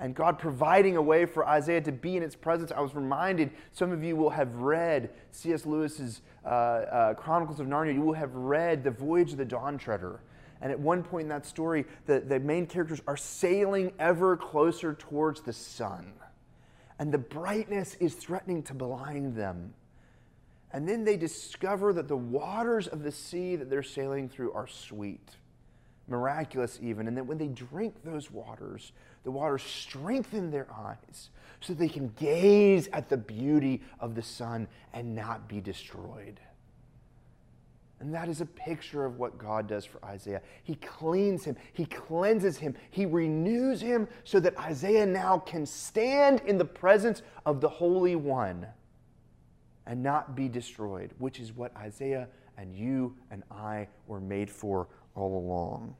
and 0.00 0.14
God 0.14 0.38
providing 0.38 0.96
a 0.96 1.02
way 1.02 1.24
for 1.24 1.46
Isaiah 1.46 1.80
to 1.82 1.92
be 1.92 2.16
in 2.16 2.22
its 2.22 2.34
presence, 2.34 2.72
I 2.72 2.80
was 2.80 2.94
reminded 2.94 3.50
some 3.72 3.92
of 3.92 4.02
you 4.02 4.16
will 4.16 4.30
have 4.30 4.52
read 4.56 5.10
C.S. 5.30 5.64
Lewis's 5.64 6.22
uh, 6.44 6.48
uh, 6.48 7.14
Chronicles 7.14 7.60
of 7.60 7.68
Narnia. 7.68 7.94
You 7.94 8.02
will 8.02 8.14
have 8.14 8.34
read 8.34 8.82
The 8.82 8.90
Voyage 8.90 9.32
of 9.32 9.38
the 9.38 9.44
Dawn 9.44 9.78
Treader. 9.78 10.20
And 10.62 10.70
at 10.70 10.78
one 10.78 11.02
point 11.02 11.24
in 11.24 11.28
that 11.28 11.44
story, 11.44 11.84
the, 12.06 12.20
the 12.20 12.40
main 12.40 12.66
characters 12.66 13.02
are 13.06 13.16
sailing 13.16 13.92
ever 13.98 14.36
closer 14.36 14.94
towards 14.94 15.42
the 15.42 15.52
sun. 15.52 16.12
and 16.98 17.12
the 17.12 17.18
brightness 17.18 17.96
is 17.98 18.14
threatening 18.14 18.62
to 18.62 18.74
blind 18.74 19.34
them. 19.34 19.74
And 20.72 20.88
then 20.88 21.04
they 21.04 21.16
discover 21.16 21.92
that 21.94 22.06
the 22.06 22.16
waters 22.16 22.86
of 22.86 23.02
the 23.02 23.10
sea 23.10 23.56
that 23.56 23.68
they're 23.68 23.82
sailing 23.82 24.28
through 24.28 24.52
are 24.52 24.68
sweet, 24.68 25.28
miraculous 26.06 26.78
even. 26.80 27.08
And 27.08 27.16
that 27.16 27.26
when 27.26 27.38
they 27.38 27.48
drink 27.48 27.96
those 28.04 28.30
waters, 28.30 28.92
the 29.24 29.32
waters 29.32 29.62
strengthen 29.62 30.50
their 30.52 30.68
eyes 30.72 31.30
so 31.60 31.74
they 31.74 31.88
can 31.88 32.12
gaze 32.18 32.88
at 32.92 33.08
the 33.08 33.16
beauty 33.16 33.82
of 33.98 34.14
the 34.14 34.22
sun 34.22 34.68
and 34.92 35.14
not 35.14 35.48
be 35.48 35.60
destroyed. 35.60 36.38
And 38.02 38.12
that 38.14 38.28
is 38.28 38.40
a 38.40 38.46
picture 38.46 39.04
of 39.04 39.20
what 39.20 39.38
God 39.38 39.68
does 39.68 39.84
for 39.84 40.04
Isaiah. 40.04 40.42
He 40.64 40.74
cleans 40.74 41.44
him, 41.44 41.56
he 41.72 41.84
cleanses 41.84 42.58
him, 42.58 42.74
he 42.90 43.06
renews 43.06 43.80
him 43.80 44.08
so 44.24 44.40
that 44.40 44.58
Isaiah 44.58 45.06
now 45.06 45.38
can 45.38 45.64
stand 45.64 46.40
in 46.40 46.58
the 46.58 46.64
presence 46.64 47.22
of 47.46 47.60
the 47.60 47.68
Holy 47.68 48.16
One 48.16 48.66
and 49.86 50.02
not 50.02 50.34
be 50.34 50.48
destroyed, 50.48 51.12
which 51.18 51.38
is 51.38 51.52
what 51.52 51.76
Isaiah 51.76 52.26
and 52.58 52.74
you 52.74 53.14
and 53.30 53.44
I 53.52 53.86
were 54.08 54.20
made 54.20 54.50
for 54.50 54.88
all 55.14 55.38
along. 55.38 55.94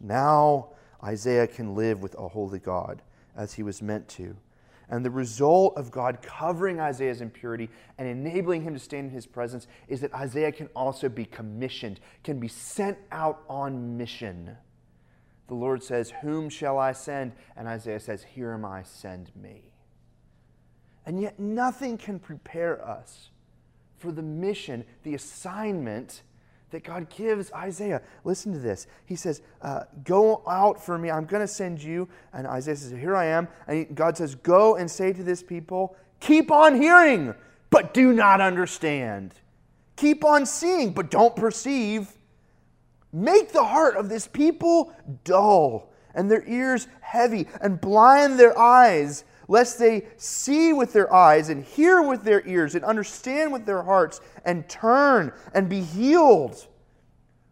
Now 0.00 0.70
Isaiah 1.04 1.46
can 1.46 1.74
live 1.74 2.00
with 2.00 2.14
a 2.14 2.28
holy 2.28 2.60
God 2.60 3.02
as 3.36 3.52
he 3.52 3.62
was 3.62 3.82
meant 3.82 4.08
to. 4.08 4.38
And 4.88 5.04
the 5.04 5.10
result 5.10 5.76
of 5.76 5.90
God 5.90 6.22
covering 6.22 6.78
Isaiah's 6.78 7.20
impurity 7.20 7.68
and 7.98 8.06
enabling 8.06 8.62
him 8.62 8.74
to 8.74 8.80
stand 8.80 9.08
in 9.08 9.14
his 9.14 9.26
presence 9.26 9.66
is 9.88 10.00
that 10.00 10.14
Isaiah 10.14 10.52
can 10.52 10.68
also 10.76 11.08
be 11.08 11.24
commissioned, 11.24 11.98
can 12.22 12.38
be 12.38 12.48
sent 12.48 12.96
out 13.10 13.42
on 13.48 13.96
mission. 13.96 14.56
The 15.48 15.54
Lord 15.54 15.82
says, 15.82 16.12
Whom 16.22 16.48
shall 16.48 16.78
I 16.78 16.92
send? 16.92 17.32
And 17.56 17.66
Isaiah 17.66 18.00
says, 18.00 18.22
Here 18.22 18.52
am 18.52 18.64
I, 18.64 18.84
send 18.84 19.30
me. 19.34 19.72
And 21.04 21.20
yet, 21.20 21.38
nothing 21.38 21.98
can 21.98 22.18
prepare 22.18 22.84
us 22.84 23.30
for 23.96 24.12
the 24.12 24.22
mission, 24.22 24.84
the 25.04 25.14
assignment 25.14 26.22
that 26.70 26.84
God 26.84 27.08
gives 27.08 27.52
Isaiah. 27.52 28.02
Listen 28.24 28.52
to 28.52 28.58
this. 28.58 28.86
He 29.04 29.16
says, 29.16 29.40
uh, 29.62 29.84
Go 30.04 30.42
out 30.48 30.84
for 30.84 30.98
me. 30.98 31.10
I'm 31.10 31.24
going 31.24 31.42
to 31.42 31.48
send 31.48 31.82
you. 31.82 32.08
And 32.32 32.46
Isaiah 32.46 32.76
says, 32.76 32.92
Here 32.92 33.16
I 33.16 33.26
am. 33.26 33.48
And 33.66 33.94
God 33.94 34.16
says, 34.16 34.34
Go 34.34 34.76
and 34.76 34.90
say 34.90 35.12
to 35.12 35.22
this 35.22 35.42
people, 35.42 35.96
Keep 36.20 36.50
on 36.50 36.80
hearing, 36.80 37.34
but 37.70 37.94
do 37.94 38.12
not 38.12 38.40
understand. 38.40 39.34
Keep 39.96 40.24
on 40.24 40.44
seeing, 40.44 40.92
but 40.92 41.10
don't 41.10 41.36
perceive. 41.36 42.12
Make 43.12 43.52
the 43.52 43.64
heart 43.64 43.96
of 43.96 44.08
this 44.08 44.26
people 44.26 44.92
dull 45.24 45.90
and 46.14 46.30
their 46.30 46.46
ears 46.46 46.88
heavy 47.00 47.46
and 47.60 47.80
blind 47.80 48.38
their 48.38 48.58
eyes 48.58 49.24
lest 49.48 49.78
they 49.78 50.06
see 50.16 50.72
with 50.72 50.92
their 50.92 51.12
eyes 51.12 51.48
and 51.48 51.64
hear 51.64 52.02
with 52.02 52.22
their 52.24 52.46
ears 52.46 52.74
and 52.74 52.84
understand 52.84 53.52
with 53.52 53.66
their 53.66 53.82
hearts 53.82 54.20
and 54.44 54.68
turn 54.68 55.32
and 55.54 55.68
be 55.68 55.80
healed. 55.80 56.66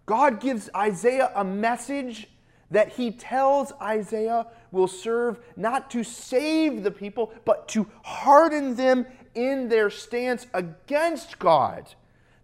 God 0.06 0.40
gives 0.40 0.68
Isaiah 0.74 1.30
a 1.34 1.44
message 1.44 2.28
that 2.70 2.90
he 2.90 3.10
tells 3.10 3.72
Isaiah 3.80 4.46
will 4.72 4.88
serve 4.88 5.38
not 5.56 5.90
to 5.92 6.02
save 6.02 6.82
the 6.82 6.90
people, 6.90 7.32
but 7.44 7.68
to 7.68 7.86
harden 8.02 8.74
them 8.74 9.06
in 9.34 9.68
their 9.68 9.90
stance 9.90 10.46
against 10.52 11.38
God. 11.38 11.94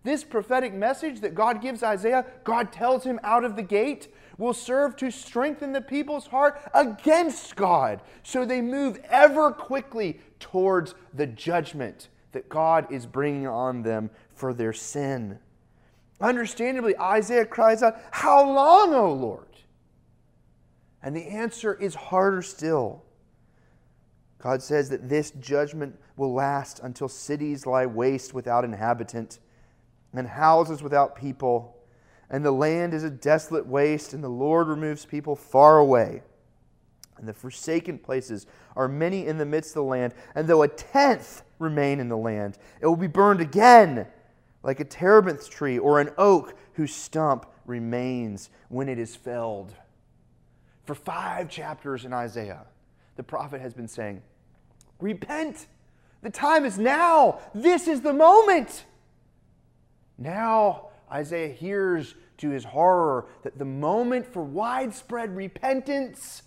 This 0.02 0.24
prophetic 0.24 0.72
message 0.72 1.20
that 1.20 1.34
God 1.34 1.60
gives 1.60 1.82
Isaiah, 1.82 2.24
God 2.44 2.72
tells 2.72 3.04
him 3.04 3.20
out 3.22 3.44
of 3.44 3.56
the 3.56 3.62
gate 3.62 4.08
will 4.40 4.54
serve 4.54 4.96
to 4.96 5.10
strengthen 5.10 5.72
the 5.72 5.80
people's 5.82 6.26
heart 6.28 6.58
against 6.72 7.54
God 7.54 8.00
so 8.22 8.44
they 8.44 8.62
move 8.62 8.98
ever 9.10 9.52
quickly 9.52 10.18
towards 10.40 10.94
the 11.12 11.26
judgment 11.26 12.08
that 12.32 12.48
God 12.48 12.90
is 12.90 13.04
bringing 13.04 13.46
on 13.46 13.82
them 13.82 14.08
for 14.34 14.54
their 14.54 14.72
sin. 14.72 15.38
Understandably, 16.22 16.98
Isaiah 16.98 17.44
cries 17.44 17.82
out, 17.82 18.00
How 18.12 18.50
long, 18.50 18.94
O 18.94 19.12
Lord? 19.12 19.46
And 21.02 21.14
the 21.14 21.26
answer 21.26 21.74
is 21.74 21.94
harder 21.94 22.40
still. 22.40 23.02
God 24.38 24.62
says 24.62 24.88
that 24.88 25.08
this 25.08 25.32
judgment 25.32 25.98
will 26.16 26.32
last 26.32 26.80
until 26.82 27.08
cities 27.08 27.66
lie 27.66 27.84
waste 27.84 28.32
without 28.32 28.64
inhabitant 28.64 29.38
and 30.14 30.26
houses 30.26 30.82
without 30.82 31.14
people 31.14 31.76
and 32.30 32.44
the 32.44 32.52
land 32.52 32.94
is 32.94 33.04
a 33.04 33.10
desolate 33.10 33.66
waste, 33.66 34.14
and 34.14 34.22
the 34.22 34.28
Lord 34.28 34.68
removes 34.68 35.04
people 35.04 35.34
far 35.34 35.78
away. 35.78 36.22
And 37.18 37.28
the 37.28 37.34
forsaken 37.34 37.98
places 37.98 38.46
are 38.76 38.88
many 38.88 39.26
in 39.26 39.36
the 39.36 39.44
midst 39.44 39.72
of 39.72 39.74
the 39.74 39.82
land, 39.82 40.14
and 40.34 40.48
though 40.48 40.62
a 40.62 40.68
tenth 40.68 41.42
remain 41.58 42.00
in 42.00 42.08
the 42.08 42.16
land, 42.16 42.56
it 42.80 42.86
will 42.86 42.96
be 42.96 43.06
burned 43.06 43.40
again, 43.40 44.06
like 44.62 44.80
a 44.80 44.84
terebinth 44.84 45.50
tree 45.50 45.78
or 45.78 46.00
an 46.00 46.10
oak 46.16 46.56
whose 46.74 46.94
stump 46.94 47.46
remains 47.66 48.48
when 48.68 48.88
it 48.88 48.98
is 48.98 49.16
felled. 49.16 49.74
For 50.84 50.94
five 50.94 51.48
chapters 51.48 52.04
in 52.04 52.12
Isaiah, 52.12 52.64
the 53.16 53.22
prophet 53.22 53.60
has 53.60 53.74
been 53.74 53.88
saying, 53.88 54.22
Repent! 54.98 55.66
The 56.22 56.30
time 56.30 56.64
is 56.64 56.78
now! 56.78 57.40
This 57.54 57.88
is 57.88 58.02
the 58.02 58.12
moment! 58.12 58.84
Now, 60.18 60.89
Isaiah 61.10 61.52
hears 61.52 62.14
to 62.38 62.50
his 62.50 62.64
horror 62.64 63.26
that 63.42 63.58
the 63.58 63.64
moment 63.64 64.26
for 64.26 64.42
widespread 64.42 65.34
repentance 65.36 66.42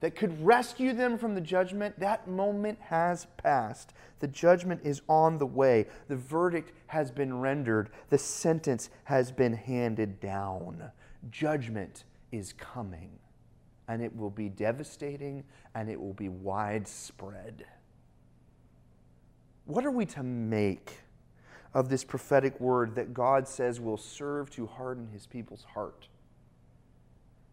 that 0.00 0.16
could 0.16 0.44
rescue 0.44 0.92
them 0.92 1.16
from 1.16 1.36
the 1.36 1.40
judgment, 1.40 1.98
that 2.00 2.26
moment 2.26 2.78
has 2.80 3.28
passed. 3.36 3.94
The 4.18 4.26
judgment 4.26 4.80
is 4.82 5.00
on 5.08 5.38
the 5.38 5.46
way. 5.46 5.86
The 6.08 6.16
verdict 6.16 6.72
has 6.88 7.12
been 7.12 7.40
rendered. 7.40 7.90
The 8.10 8.18
sentence 8.18 8.90
has 9.04 9.30
been 9.30 9.52
handed 9.52 10.18
down. 10.18 10.90
Judgment 11.30 12.02
is 12.32 12.52
coming, 12.52 13.10
and 13.86 14.02
it 14.02 14.14
will 14.16 14.30
be 14.30 14.48
devastating 14.48 15.44
and 15.74 15.88
it 15.88 16.00
will 16.00 16.14
be 16.14 16.28
widespread. 16.28 17.64
What 19.66 19.86
are 19.86 19.92
we 19.92 20.06
to 20.06 20.24
make 20.24 20.98
of 21.74 21.88
this 21.88 22.04
prophetic 22.04 22.60
word 22.60 22.94
that 22.94 23.14
God 23.14 23.48
says 23.48 23.80
will 23.80 23.96
serve 23.96 24.50
to 24.50 24.66
harden 24.66 25.08
his 25.12 25.26
people's 25.26 25.64
heart. 25.74 26.08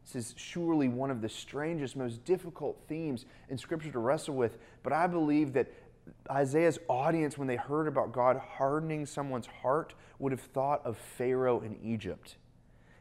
This 0.04 0.16
is 0.16 0.36
surely 0.38 0.88
one 0.88 1.12
of 1.12 1.22
the 1.22 1.30
strangest, 1.30 1.96
most 1.96 2.26
difficult 2.26 2.82
themes 2.88 3.26
in 3.50 3.58
Scripture 3.58 3.92
to 3.92 4.00
wrestle 4.00 4.36
with, 4.36 4.58
but 4.82 4.92
I 4.92 5.08
believe 5.08 5.54
that 5.54 5.72
Isaiah's 6.32 6.80
audience, 6.88 7.38
when 7.38 7.48
they 7.48 7.56
heard 7.56 7.88
about 7.88 8.12
God 8.12 8.38
hardening 8.38 9.06
someone's 9.06 9.46
heart, 9.46 9.94
would 10.18 10.32
have 10.32 10.42
thought 10.42 10.84
of 10.86 10.98
Pharaoh 10.98 11.62
in 11.62 11.78
Egypt. 11.84 12.38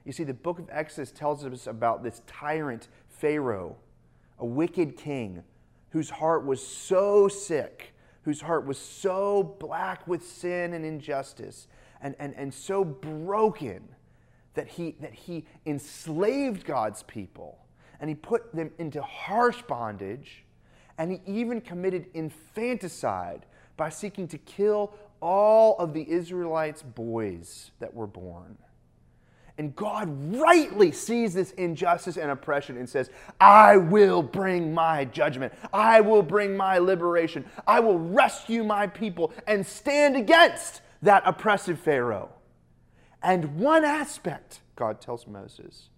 You 0.04 0.12
see, 0.12 0.24
the 0.24 0.34
book 0.34 0.58
of 0.58 0.68
Exodus 0.70 1.10
tells 1.10 1.44
us 1.44 1.66
about 1.66 2.02
this 2.02 2.22
tyrant, 2.26 2.88
Pharaoh, 3.08 3.76
a 4.38 4.46
wicked 4.46 4.96
king 4.96 5.42
whose 5.90 6.10
heart 6.10 6.44
was 6.44 6.64
so 6.64 7.28
sick 7.28 7.94
whose 8.28 8.42
heart 8.42 8.66
was 8.66 8.76
so 8.76 9.56
black 9.58 10.06
with 10.06 10.22
sin 10.22 10.74
and 10.74 10.84
injustice 10.84 11.66
and, 12.02 12.14
and, 12.18 12.34
and 12.36 12.52
so 12.52 12.84
broken 12.84 13.88
that 14.52 14.68
he, 14.68 14.94
that 15.00 15.14
he 15.14 15.46
enslaved 15.64 16.62
God's 16.66 17.02
people 17.04 17.58
and 17.98 18.10
he 18.10 18.14
put 18.14 18.54
them 18.54 18.70
into 18.76 19.00
harsh 19.00 19.62
bondage 19.62 20.44
and 20.98 21.10
he 21.10 21.20
even 21.24 21.62
committed 21.62 22.08
infanticide 22.12 23.46
by 23.78 23.88
seeking 23.88 24.28
to 24.28 24.36
kill 24.36 24.92
all 25.22 25.78
of 25.78 25.94
the 25.94 26.06
Israelites' 26.10 26.82
boys 26.82 27.70
that 27.78 27.94
were 27.94 28.06
born. 28.06 28.58
And 29.58 29.74
God 29.74 30.08
rightly 30.36 30.92
sees 30.92 31.34
this 31.34 31.50
injustice 31.52 32.16
and 32.16 32.30
oppression 32.30 32.76
and 32.76 32.88
says, 32.88 33.10
I 33.40 33.76
will 33.76 34.22
bring 34.22 34.72
my 34.72 35.04
judgment. 35.04 35.52
I 35.72 36.00
will 36.00 36.22
bring 36.22 36.56
my 36.56 36.78
liberation. 36.78 37.44
I 37.66 37.80
will 37.80 37.98
rescue 37.98 38.62
my 38.62 38.86
people 38.86 39.32
and 39.48 39.66
stand 39.66 40.16
against 40.16 40.80
that 41.02 41.24
oppressive 41.26 41.80
Pharaoh. 41.80 42.30
And 43.20 43.56
one 43.56 43.84
aspect, 43.84 44.60
God 44.76 45.00
tells 45.00 45.26
Moses, 45.26 45.88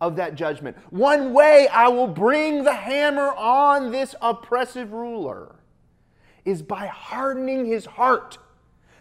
of 0.00 0.16
that 0.16 0.34
judgment, 0.34 0.76
one 0.90 1.34
way 1.34 1.68
I 1.68 1.88
will 1.88 2.08
bring 2.08 2.64
the 2.64 2.74
hammer 2.74 3.30
on 3.34 3.92
this 3.92 4.14
oppressive 4.22 4.92
ruler 4.92 5.56
is 6.46 6.62
by 6.62 6.86
hardening 6.86 7.66
his 7.66 7.84
heart, 7.84 8.38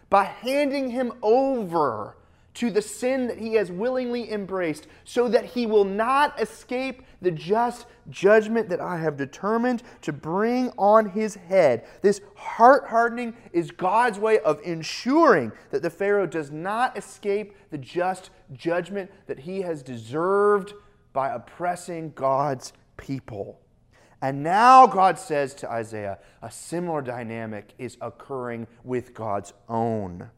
by 0.10 0.26
handing 0.26 0.90
him 0.90 1.14
over 1.24 2.18
to 2.54 2.70
the 2.70 2.82
sin 2.82 3.28
that 3.28 3.40
he 3.40 3.54
has 3.56 3.72
willingly 3.72 4.32
embraced, 4.32 4.88
so 5.04 5.30
that 5.30 5.46
he 5.46 5.66
will 5.66 5.86
not 5.86 6.40
escape 6.42 7.04
the 7.22 7.32
just 7.32 7.86
judgment 8.10 8.68
that 8.70 8.82
I 8.82 8.98
have 8.98 9.16
determined 9.16 9.84
to 10.02 10.12
bring 10.12 10.70
on 10.78 11.12
his 11.12 11.36
head. 11.36 11.86
This 12.02 12.20
heart 12.36 12.88
hardening 12.88 13.36
is 13.54 13.72
God's 13.72 14.20
way 14.20 14.40
of 14.40 14.60
ensuring 14.64 15.52
that 15.70 15.82
the 15.82 15.90
Pharaoh 15.90 16.28
does 16.28 16.52
not 16.52 16.98
escape 16.98 17.56
the 17.70 17.78
just 17.78 18.32
judgment 18.54 19.10
that 19.28 19.40
he 19.40 19.62
has 19.62 19.82
deserved 19.82 20.74
by 21.14 21.30
oppressing 21.30 22.12
God's 22.16 22.74
people. 22.98 23.60
And 24.22 24.44
now 24.44 24.86
God 24.86 25.18
says 25.18 25.54
to 25.56 25.72
Isaiah, 25.72 26.20
a 26.42 26.52
similar 26.52 27.02
dynamic 27.02 27.74
is 27.80 27.98
occurring 28.02 28.68
with 28.84 29.14
God's 29.14 29.54
own. 29.68 30.30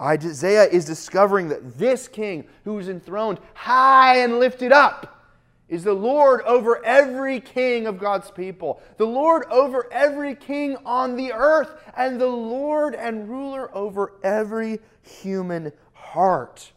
Isaiah 0.00 0.64
is 0.64 0.84
discovering 0.84 1.48
that 1.48 1.78
this 1.78 2.08
king 2.08 2.46
who 2.64 2.78
is 2.78 2.88
enthroned 2.88 3.38
high 3.54 4.16
and 4.16 4.38
lifted 4.38 4.72
up 4.72 5.20
is 5.68 5.84
the 5.84 5.94
Lord 5.94 6.42
over 6.42 6.84
every 6.84 7.38
king 7.38 7.86
of 7.86 7.98
God's 7.98 8.30
people, 8.30 8.82
the 8.96 9.06
Lord 9.06 9.44
over 9.50 9.90
every 9.92 10.34
king 10.34 10.76
on 10.84 11.16
the 11.16 11.32
earth, 11.32 11.70
and 11.96 12.20
the 12.20 12.26
Lord 12.26 12.94
and 12.94 13.28
ruler 13.28 13.74
over 13.74 14.14
every 14.22 14.80
human 15.02 15.72
heart. 15.92 16.72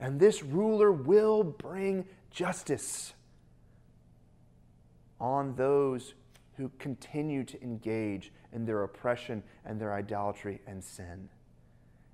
And 0.00 0.18
this 0.18 0.42
ruler 0.42 0.90
will 0.90 1.44
bring 1.44 2.06
justice 2.30 3.12
on 5.20 5.54
those 5.54 6.14
who 6.56 6.70
continue 6.80 7.44
to 7.44 7.62
engage 7.62 8.32
in 8.52 8.66
their 8.66 8.82
oppression 8.82 9.42
and 9.64 9.80
their 9.80 9.94
idolatry 9.94 10.60
and 10.66 10.82
sin. 10.82 11.28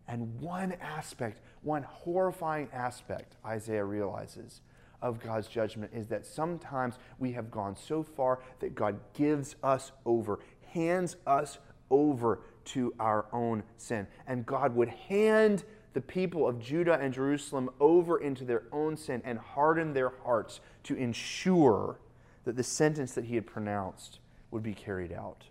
And 0.09 0.40
one 0.40 0.73
aspect, 0.81 1.40
one 1.62 1.83
horrifying 1.83 2.68
aspect, 2.73 3.37
Isaiah 3.44 3.85
realizes 3.85 4.62
of 5.01 5.21
God's 5.21 5.47
judgment 5.47 5.92
is 5.94 6.09
that 6.09 6.27
sometimes 6.27 6.99
we 7.18 7.33
have 7.33 7.51
gone 7.51 7.77
so 7.77 8.03
far 8.03 8.40
that 8.61 8.75
God 8.75 8.99
gives 9.14 9.55
us 9.62 9.92
over, 10.05 10.40
hands 10.73 11.16
us 11.27 11.59
over 11.90 12.40
to 12.64 12.92
our 12.99 13.27
own 13.33 13.62
sin. 13.77 14.07
And 14.27 14.44
God 14.44 14.75
would 14.75 14.88
hand 14.88 15.64
the 15.94 16.01
people 16.01 16.47
of 16.47 16.59
Judah 16.59 16.99
and 17.01 17.12
Jerusalem 17.12 17.71
over 17.81 18.18
into 18.18 18.44
their 18.44 18.64
own 18.73 18.97
sin 18.97 19.23
and 19.25 19.38
harden 19.38 19.92
their 19.92 20.12
hearts 20.25 20.61
to 20.85 20.94
ensure 20.94 21.99
that 22.44 22.57
the 22.57 22.62
sentence 22.62 23.12
that 23.12 23.25
he 23.25 23.35
had 23.35 23.47
pronounced 23.47 24.18
would 24.51 24.62
be 24.62 24.75
carried 24.75 25.12
out. 25.12 25.44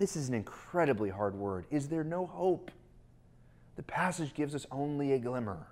This 0.00 0.16
is 0.16 0.28
an 0.28 0.34
incredibly 0.34 1.10
hard 1.10 1.34
word. 1.34 1.66
Is 1.70 1.86
there 1.86 2.02
no 2.02 2.24
hope? 2.24 2.70
The 3.76 3.82
passage 3.82 4.32
gives 4.32 4.54
us 4.54 4.66
only 4.72 5.12
a 5.12 5.18
glimmer. 5.18 5.66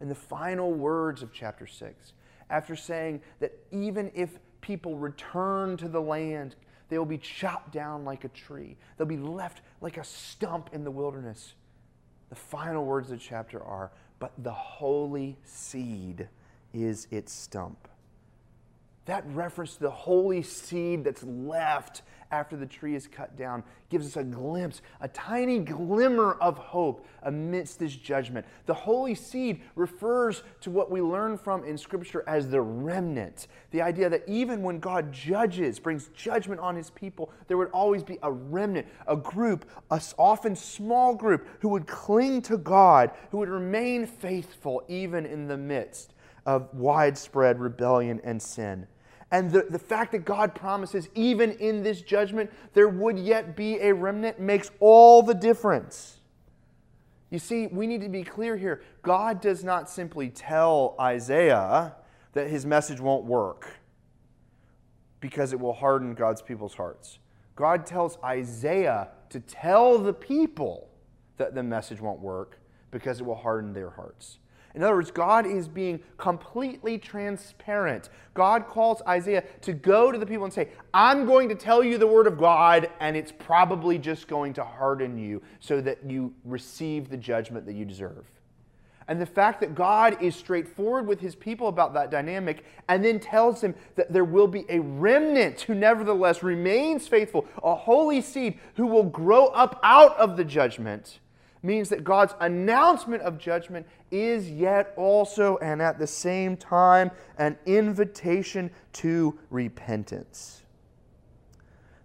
In 0.00 0.08
the 0.08 0.16
final 0.16 0.72
words 0.72 1.22
of 1.22 1.32
chapter 1.32 1.68
6, 1.68 2.12
after 2.50 2.74
saying 2.74 3.20
that 3.38 3.52
even 3.70 4.10
if 4.16 4.30
people 4.62 4.96
return 4.96 5.76
to 5.76 5.86
the 5.86 6.00
land, 6.00 6.56
they 6.88 6.98
will 6.98 7.06
be 7.06 7.18
chopped 7.18 7.72
down 7.72 8.04
like 8.04 8.24
a 8.24 8.28
tree, 8.30 8.76
they'll 8.96 9.06
be 9.06 9.16
left 9.16 9.62
like 9.80 9.96
a 9.96 10.02
stump 10.02 10.70
in 10.72 10.82
the 10.82 10.90
wilderness. 10.90 11.54
The 12.30 12.34
final 12.34 12.84
words 12.84 13.12
of 13.12 13.20
the 13.20 13.24
chapter 13.24 13.62
are, 13.62 13.92
But 14.18 14.32
the 14.38 14.50
holy 14.50 15.38
seed 15.44 16.28
is 16.74 17.06
its 17.12 17.32
stump. 17.32 17.86
That 19.04 19.24
reference 19.28 19.74
to 19.74 19.82
the 19.82 19.90
holy 19.90 20.42
seed 20.42 21.04
that's 21.04 21.22
left 21.22 22.02
after 22.32 22.56
the 22.56 22.66
tree 22.66 22.96
is 22.96 23.06
cut 23.06 23.36
down 23.36 23.62
gives 23.90 24.06
us 24.06 24.16
a 24.16 24.24
glimpse, 24.24 24.80
a 25.02 25.08
tiny 25.08 25.58
glimmer 25.58 26.32
of 26.40 26.56
hope 26.56 27.06
amidst 27.24 27.78
this 27.78 27.94
judgment. 27.94 28.46
The 28.64 28.74
holy 28.74 29.14
seed 29.14 29.60
refers 29.76 30.42
to 30.62 30.70
what 30.70 30.90
we 30.90 31.02
learn 31.02 31.36
from 31.36 31.62
in 31.64 31.76
Scripture 31.76 32.24
as 32.26 32.48
the 32.48 32.62
remnant. 32.62 33.48
The 33.70 33.82
idea 33.82 34.08
that 34.08 34.26
even 34.26 34.62
when 34.62 34.80
God 34.80 35.12
judges, 35.12 35.78
brings 35.78 36.08
judgment 36.08 36.60
on 36.60 36.74
his 36.74 36.88
people, 36.90 37.30
there 37.48 37.58
would 37.58 37.70
always 37.70 38.02
be 38.02 38.18
a 38.22 38.32
remnant, 38.32 38.86
a 39.06 39.14
group, 39.14 39.66
a 39.90 40.00
often 40.18 40.56
small 40.56 41.14
group, 41.14 41.46
who 41.60 41.68
would 41.68 41.86
cling 41.86 42.40
to 42.42 42.56
God, 42.56 43.10
who 43.30 43.38
would 43.38 43.50
remain 43.50 44.06
faithful 44.06 44.82
even 44.88 45.26
in 45.26 45.46
the 45.46 45.56
midst 45.56 46.14
of 46.46 46.72
widespread 46.74 47.60
rebellion 47.60 48.20
and 48.24 48.40
sin. 48.40 48.86
And 49.32 49.50
the, 49.50 49.62
the 49.62 49.78
fact 49.78 50.12
that 50.12 50.26
God 50.26 50.54
promises, 50.54 51.08
even 51.14 51.52
in 51.52 51.82
this 51.82 52.02
judgment, 52.02 52.52
there 52.74 52.88
would 52.88 53.18
yet 53.18 53.56
be 53.56 53.80
a 53.80 53.92
remnant 53.92 54.38
makes 54.38 54.70
all 54.78 55.22
the 55.22 55.34
difference. 55.34 56.20
You 57.30 57.38
see, 57.38 57.66
we 57.66 57.86
need 57.86 58.02
to 58.02 58.10
be 58.10 58.24
clear 58.24 58.58
here. 58.58 58.82
God 59.00 59.40
does 59.40 59.64
not 59.64 59.88
simply 59.88 60.28
tell 60.28 60.94
Isaiah 61.00 61.96
that 62.34 62.48
his 62.48 62.66
message 62.66 63.00
won't 63.00 63.24
work 63.24 63.80
because 65.20 65.54
it 65.54 65.60
will 65.60 65.72
harden 65.72 66.12
God's 66.12 66.42
people's 66.42 66.74
hearts. 66.74 67.18
God 67.56 67.86
tells 67.86 68.18
Isaiah 68.22 69.08
to 69.30 69.40
tell 69.40 69.98
the 69.98 70.12
people 70.12 70.90
that 71.38 71.54
the 71.54 71.62
message 71.62 72.02
won't 72.02 72.20
work 72.20 72.60
because 72.90 73.20
it 73.20 73.24
will 73.24 73.34
harden 73.34 73.72
their 73.72 73.90
hearts. 73.90 74.40
In 74.74 74.82
other 74.82 74.94
words, 74.94 75.10
God 75.10 75.46
is 75.46 75.68
being 75.68 76.00
completely 76.16 76.96
transparent. 76.96 78.08
God 78.32 78.66
calls 78.66 79.02
Isaiah 79.06 79.44
to 79.60 79.72
go 79.72 80.10
to 80.10 80.18
the 80.18 80.24
people 80.24 80.44
and 80.44 80.52
say, 80.52 80.70
I'm 80.94 81.26
going 81.26 81.48
to 81.50 81.54
tell 81.54 81.84
you 81.84 81.98
the 81.98 82.06
word 82.06 82.26
of 82.26 82.38
God, 82.38 82.88
and 83.00 83.16
it's 83.16 83.32
probably 83.32 83.98
just 83.98 84.28
going 84.28 84.54
to 84.54 84.64
harden 84.64 85.18
you 85.18 85.42
so 85.60 85.80
that 85.82 85.98
you 86.08 86.32
receive 86.44 87.10
the 87.10 87.18
judgment 87.18 87.66
that 87.66 87.74
you 87.74 87.84
deserve. 87.84 88.24
And 89.08 89.20
the 89.20 89.26
fact 89.26 89.60
that 89.60 89.74
God 89.74 90.22
is 90.22 90.34
straightforward 90.34 91.06
with 91.06 91.20
his 91.20 91.34
people 91.34 91.68
about 91.68 91.92
that 91.94 92.10
dynamic 92.10 92.64
and 92.88 93.04
then 93.04 93.20
tells 93.20 93.60
them 93.60 93.74
that 93.96 94.12
there 94.12 94.24
will 94.24 94.46
be 94.46 94.64
a 94.68 94.78
remnant 94.78 95.60
who 95.62 95.74
nevertheless 95.74 96.42
remains 96.42 97.08
faithful, 97.08 97.46
a 97.62 97.74
holy 97.74 98.22
seed 98.22 98.58
who 98.76 98.86
will 98.86 99.02
grow 99.02 99.46
up 99.48 99.78
out 99.82 100.16
of 100.16 100.36
the 100.36 100.44
judgment 100.44 101.18
means 101.62 101.88
that 101.90 102.04
God's 102.04 102.34
announcement 102.40 103.22
of 103.22 103.38
judgment 103.38 103.86
is 104.10 104.50
yet 104.50 104.92
also 104.96 105.58
and 105.58 105.80
at 105.80 105.98
the 105.98 106.06
same 106.06 106.56
time 106.56 107.10
an 107.38 107.56
invitation 107.66 108.70
to 108.94 109.38
repentance. 109.50 110.62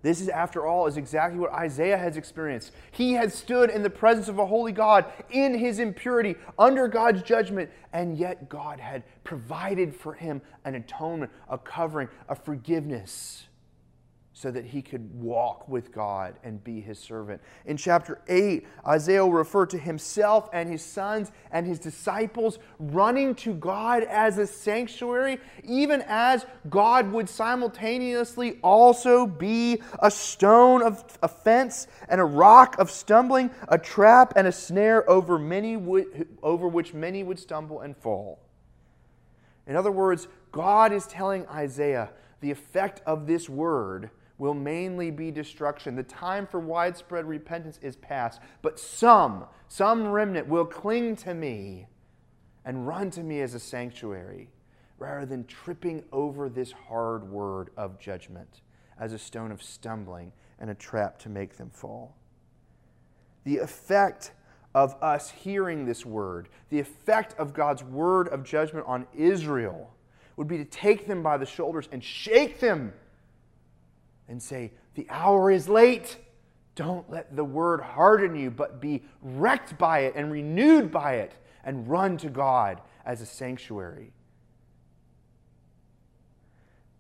This 0.04 0.22
is, 0.22 0.30
after 0.30 0.66
all, 0.66 0.86
is 0.86 0.96
exactly 0.96 1.40
what 1.40 1.52
Isaiah 1.52 1.98
has 1.98 2.18
experienced. 2.18 2.72
He 2.92 3.14
had 3.14 3.34
stood 3.34 3.70
in 3.72 3.82
the 3.82 3.90
presence 3.90 4.28
of 4.28 4.38
a 4.38 4.46
holy 4.46 4.72
God 4.72 5.06
in 5.32 5.58
his 5.58 5.80
impurity, 5.80 6.36
under 6.58 6.88
God's 6.88 7.24
judgment, 7.24 7.70
and 7.92 8.16
yet 8.16 8.48
God 8.48 8.80
had 8.80 9.04
provided 9.24 9.94
for 9.94 10.14
him 10.14 10.42
an 10.64 10.76
atonement, 10.76 11.32
a 11.50 11.58
covering, 11.58 12.10
a 12.30 12.36
forgiveness 12.36 13.47
so 14.38 14.52
that 14.52 14.66
he 14.66 14.84
could 14.84 15.12
walk 15.20 15.68
with 15.68 15.92
God 15.92 16.36
and 16.44 16.64
be 16.64 16.80
his 16.80 17.00
servant. 17.00 17.42
In 17.66 17.76
chapter 17.76 18.22
8, 18.28 18.68
Isaiah 18.86 19.26
will 19.26 19.34
refer 19.34 19.66
to 19.66 19.80
himself 19.80 20.48
and 20.54 20.70
his 20.70 20.86
sons 20.86 21.32
and 21.52 21.66
his 21.66 21.80
disciples 21.80 22.60
running 22.78 23.34
to 23.34 23.56
God 23.56 24.04
as 24.04 24.38
a 24.38 24.46
sanctuary, 24.46 25.40
even 25.64 26.04
as 26.08 26.46
God 26.70 27.12
would 27.14 27.28
simultaneously 27.28 28.60
also 28.62 29.26
be 29.26 29.82
a 30.04 30.12
stone 30.12 30.84
of 30.84 31.18
offense 31.24 31.88
and 32.08 32.22
a 32.22 32.26
rock 32.26 32.78
of 32.78 32.92
stumbling, 32.92 33.50
a 33.70 33.80
trap 33.80 34.34
and 34.36 34.46
a 34.46 34.52
snare 34.52 35.10
over, 35.10 35.40
many 35.40 35.74
over 36.44 36.68
which 36.68 36.94
many 36.94 37.24
would 37.24 37.40
stumble 37.40 37.82
and 37.82 37.98
fall. 37.98 38.38
In 39.66 39.76
other 39.76 39.92
words, 39.92 40.28
God 40.52 40.94
is 40.94 41.08
telling 41.08 41.48
Isaiah 41.48 42.12
the 42.40 42.52
effect 42.52 43.02
of 43.08 43.26
this 43.26 43.50
word 43.50 44.12
will 44.38 44.54
mainly 44.54 45.12
be 45.12 45.32
destruction. 45.32 45.96
The 45.96 46.04
time 46.04 46.46
for 46.46 46.60
widespread 46.60 47.26
repentance 47.26 47.80
is 47.82 47.96
past, 47.96 48.42
but 48.62 48.80
some, 48.80 49.46
some 49.68 50.08
remnant 50.08 50.48
will 50.48 50.66
cling 50.66 51.16
to 51.18 51.34
me 51.34 51.88
and 52.66 52.88
run 52.88 53.10
to 53.12 53.24
me 53.24 53.42
as 53.42 53.54
a 53.54 53.60
sanctuary 53.60 54.50
rather 55.00 55.26
than 55.26 55.46
tripping 55.46 56.04
over 56.12 56.50
this 56.50 56.72
hard 56.72 57.30
word 57.30 57.70
of 57.78 58.00
judgment 58.00 58.62
as 59.00 59.14
a 59.14 59.20
stone 59.20 59.52
of 59.52 59.62
stumbling 59.62 60.32
and 60.60 60.70
a 60.70 60.76
trap 60.76 61.20
to 61.20 61.30
make 61.30 61.58
them 61.58 61.70
fall. 61.70 62.16
The 63.44 63.58
effect 63.58 64.32
of 64.76 64.96
us 65.02 65.30
hearing 65.30 65.86
this 65.86 66.06
word, 66.06 66.50
the 66.70 66.80
effect 66.80 67.36
of 67.40 67.54
God's 67.54 67.84
word 67.84 68.28
of 68.28 68.44
judgment 68.44 68.86
on 68.88 69.08
Israel, 69.16 69.94
would 70.36 70.48
be 70.48 70.58
to 70.58 70.66
take 70.66 71.08
them 71.08 71.24
by 71.24 71.38
the 71.38 71.46
shoulders 71.46 71.88
and 71.92 72.04
shake 72.04 72.60
them 72.60 72.94
and 74.28 74.42
say, 74.42 74.72
The 74.96 75.08
hour 75.10 75.52
is 75.52 75.68
late. 75.70 76.18
Don't 76.76 77.10
let 77.10 77.36
the 77.36 77.44
word 77.44 77.82
harden 77.82 78.36
you, 78.36 78.52
but 78.52 78.80
be 78.80 79.04
wrecked 79.22 79.78
by 79.78 80.00
it 80.00 80.14
and 80.16 80.32
renewed 80.32 80.92
by 80.92 81.16
it 81.16 81.34
and 81.64 81.88
run 81.88 82.18
to 82.18 82.30
God 82.30 82.82
as 83.04 83.20
a 83.22 83.26
sanctuary. 83.26 84.14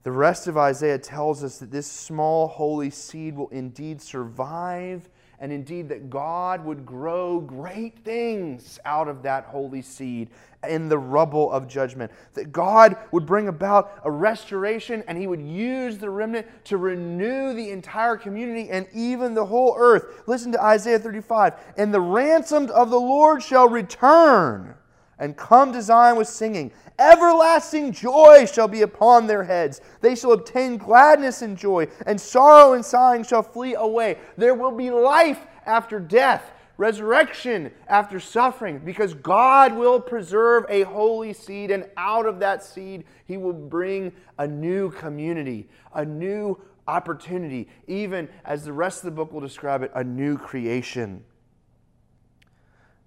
The 0.03 0.11
rest 0.11 0.47
of 0.47 0.57
Isaiah 0.57 0.97
tells 0.97 1.43
us 1.43 1.59
that 1.59 1.69
this 1.69 1.85
small 1.85 2.47
holy 2.47 2.89
seed 2.89 3.35
will 3.35 3.49
indeed 3.49 4.01
survive 4.01 5.09
and 5.39 5.51
indeed 5.51 5.89
that 5.89 6.09
God 6.09 6.65
would 6.65 6.85
grow 6.85 7.39
great 7.39 7.99
things 7.99 8.79
out 8.85 9.07
of 9.07 9.23
that 9.23 9.45
holy 9.45 9.81
seed 9.81 10.29
in 10.67 10.89
the 10.89 10.97
rubble 10.97 11.51
of 11.51 11.67
judgment. 11.67 12.11
That 12.33 12.51
God 12.51 12.97
would 13.11 13.25
bring 13.25 13.47
about 13.47 13.99
a 14.03 14.09
restoration 14.09 15.03
and 15.07 15.17
he 15.17 15.27
would 15.27 15.41
use 15.41 15.99
the 15.99 16.09
remnant 16.09 16.47
to 16.65 16.77
renew 16.77 17.53
the 17.53 17.69
entire 17.69 18.17
community 18.17 18.69
and 18.69 18.87
even 18.93 19.33
the 19.33 19.45
whole 19.45 19.75
earth. 19.77 20.23
Listen 20.25 20.51
to 20.53 20.63
Isaiah 20.63 20.99
35 20.99 21.53
And 21.77 21.93
the 21.93 22.01
ransomed 22.01 22.71
of 22.71 22.89
the 22.89 22.99
Lord 22.99 23.43
shall 23.43 23.69
return 23.69 24.75
and 25.19 25.35
come 25.35 25.73
to 25.73 25.81
Zion 25.81 26.17
with 26.17 26.27
singing. 26.27 26.71
Everlasting 26.99 27.91
joy 27.91 28.45
shall 28.51 28.67
be 28.67 28.81
upon 28.81 29.27
their 29.27 29.43
heads. 29.43 29.81
They 30.01 30.15
shall 30.15 30.31
obtain 30.31 30.77
gladness 30.77 31.41
and 31.41 31.57
joy, 31.57 31.87
and 32.05 32.19
sorrow 32.19 32.73
and 32.73 32.83
sighing 32.83 33.23
shall 33.23 33.43
flee 33.43 33.75
away. 33.75 34.17
There 34.37 34.55
will 34.55 34.71
be 34.71 34.89
life 34.89 35.39
after 35.65 35.99
death, 35.99 36.51
resurrection 36.77 37.71
after 37.87 38.19
suffering, 38.19 38.79
because 38.79 39.13
God 39.13 39.73
will 39.73 39.99
preserve 39.99 40.65
a 40.69 40.83
holy 40.83 41.33
seed, 41.33 41.71
and 41.71 41.85
out 41.97 42.25
of 42.25 42.39
that 42.39 42.63
seed, 42.63 43.03
He 43.25 43.37
will 43.37 43.53
bring 43.53 44.11
a 44.39 44.47
new 44.47 44.91
community, 44.91 45.67
a 45.93 46.05
new 46.05 46.59
opportunity, 46.87 47.67
even 47.87 48.29
as 48.45 48.63
the 48.63 48.73
rest 48.73 48.99
of 48.99 49.05
the 49.05 49.11
book 49.11 49.31
will 49.31 49.41
describe 49.41 49.83
it, 49.83 49.91
a 49.93 50.03
new 50.03 50.37
creation. 50.37 51.23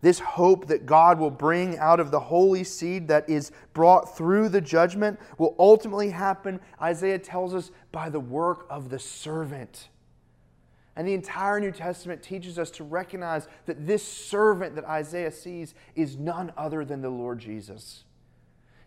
This 0.03 0.19
hope 0.19 0.69
that 0.69 0.87
God 0.87 1.19
will 1.19 1.31
bring 1.31 1.77
out 1.79 2.01
of 2.01 2.11
the 2.11 2.21
holy 2.21 2.65
seed 2.65 3.09
that 3.09 3.29
is 3.29 3.53
brought 3.75 4.17
through 4.17 4.49
the 4.49 4.61
judgment 4.61 5.21
will 5.37 5.55
ultimately 5.59 6.11
happen, 6.11 6.61
Isaiah 6.81 7.19
tells 7.19 7.55
us, 7.55 7.71
by 7.93 8.09
the 8.09 8.21
work 8.21 8.67
of 8.71 8.89
the 8.89 8.99
servant. 8.99 9.89
And 10.97 11.07
the 11.07 11.15
entire 11.15 11.61
New 11.61 11.71
Testament 11.71 12.23
teaches 12.23 12.59
us 12.59 12.71
to 12.73 12.85
recognize 12.85 13.47
that 13.67 13.87
this 13.87 14.07
servant 14.07 14.75
that 14.75 14.85
Isaiah 14.85 15.31
sees 15.31 15.75
is 15.95 16.17
none 16.17 16.53
other 16.57 16.85
than 16.85 17.03
the 17.03 17.11
Lord 17.11 17.39
Jesus. 17.39 18.05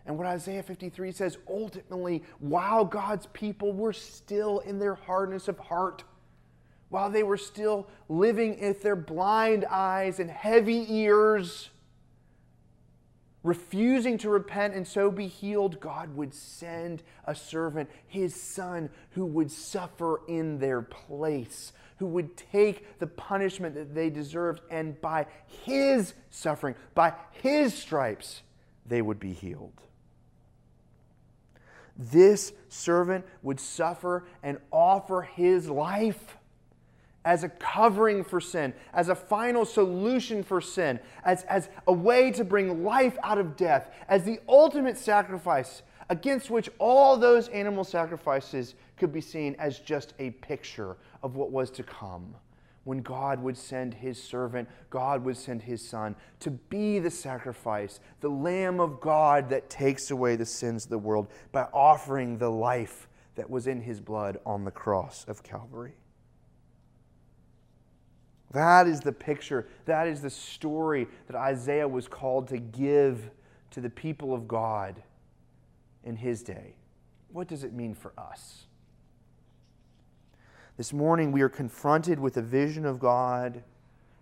And 0.06 0.18
what 0.18 0.26
Isaiah 0.26 0.62
53 0.62 1.12
says 1.12 1.38
ultimately, 1.48 2.22
while 2.38 2.84
God's 2.84 3.26
people 3.26 3.72
were 3.72 3.92
still 3.92 4.58
in 4.60 4.78
their 4.78 4.94
hardness 4.94 5.48
of 5.48 5.58
heart, 5.58 6.04
while 6.94 7.10
they 7.10 7.24
were 7.24 7.36
still 7.36 7.88
living 8.08 8.56
with 8.60 8.80
their 8.82 8.94
blind 8.94 9.64
eyes 9.68 10.20
and 10.20 10.30
heavy 10.30 10.86
ears, 10.94 11.70
refusing 13.42 14.16
to 14.16 14.30
repent 14.30 14.74
and 14.74 14.86
so 14.86 15.10
be 15.10 15.26
healed, 15.26 15.80
God 15.80 16.14
would 16.14 16.32
send 16.32 17.02
a 17.24 17.34
servant, 17.34 17.90
his 18.06 18.40
son, 18.40 18.90
who 19.10 19.26
would 19.26 19.50
suffer 19.50 20.20
in 20.28 20.60
their 20.60 20.82
place, 20.82 21.72
who 21.98 22.06
would 22.06 22.36
take 22.36 23.00
the 23.00 23.08
punishment 23.08 23.74
that 23.74 23.92
they 23.92 24.08
deserved, 24.08 24.60
and 24.70 25.00
by 25.00 25.26
his 25.64 26.14
suffering, 26.30 26.76
by 26.94 27.12
his 27.32 27.74
stripes, 27.74 28.42
they 28.86 29.02
would 29.02 29.18
be 29.18 29.32
healed. 29.32 29.82
This 31.96 32.52
servant 32.68 33.24
would 33.42 33.58
suffer 33.58 34.26
and 34.44 34.58
offer 34.70 35.22
his 35.22 35.68
life 35.68 36.36
as 37.24 37.44
a 37.44 37.48
covering 37.48 38.22
for 38.22 38.40
sin, 38.40 38.74
as 38.92 39.08
a 39.08 39.14
final 39.14 39.64
solution 39.64 40.42
for 40.42 40.60
sin, 40.60 41.00
as, 41.24 41.42
as 41.44 41.68
a 41.86 41.92
way 41.92 42.30
to 42.30 42.44
bring 42.44 42.84
life 42.84 43.16
out 43.22 43.38
of 43.38 43.56
death, 43.56 43.90
as 44.08 44.24
the 44.24 44.40
ultimate 44.48 44.98
sacrifice 44.98 45.82
against 46.10 46.50
which 46.50 46.68
all 46.78 47.16
those 47.16 47.48
animal 47.48 47.84
sacrifices 47.84 48.74
could 48.96 49.12
be 49.12 49.20
seen 49.20 49.56
as 49.58 49.78
just 49.78 50.14
a 50.18 50.30
picture 50.30 50.96
of 51.22 51.36
what 51.36 51.50
was 51.50 51.70
to 51.70 51.82
come. 51.82 52.34
When 52.84 52.98
God 52.98 53.42
would 53.42 53.56
send 53.56 53.94
his 53.94 54.22
servant, 54.22 54.68
God 54.90 55.24
would 55.24 55.38
send 55.38 55.62
his 55.62 55.86
son 55.86 56.14
to 56.40 56.50
be 56.50 56.98
the 56.98 57.10
sacrifice, 57.10 58.00
the 58.20 58.28
Lamb 58.28 58.78
of 58.78 59.00
God 59.00 59.48
that 59.48 59.70
takes 59.70 60.10
away 60.10 60.36
the 60.36 60.44
sins 60.44 60.84
of 60.84 60.90
the 60.90 60.98
world 60.98 61.28
by 61.50 61.62
offering 61.72 62.36
the 62.36 62.50
life 62.50 63.08
that 63.36 63.48
was 63.48 63.66
in 63.66 63.80
his 63.80 64.00
blood 64.00 64.38
on 64.44 64.64
the 64.64 64.70
cross 64.70 65.24
of 65.26 65.42
Calvary. 65.42 65.94
That 68.54 68.86
is 68.86 69.00
the 69.00 69.12
picture, 69.12 69.66
that 69.84 70.06
is 70.06 70.22
the 70.22 70.30
story 70.30 71.08
that 71.26 71.36
Isaiah 71.36 71.88
was 71.88 72.06
called 72.06 72.46
to 72.48 72.58
give 72.58 73.30
to 73.72 73.80
the 73.80 73.90
people 73.90 74.32
of 74.32 74.46
God 74.46 75.02
in 76.04 76.14
his 76.14 76.42
day. 76.44 76.76
What 77.32 77.48
does 77.48 77.64
it 77.64 77.72
mean 77.72 77.94
for 77.94 78.12
us? 78.16 78.66
This 80.76 80.92
morning 80.92 81.32
we 81.32 81.42
are 81.42 81.48
confronted 81.48 82.20
with 82.20 82.36
a 82.36 82.42
vision 82.42 82.86
of 82.86 83.00
God 83.00 83.60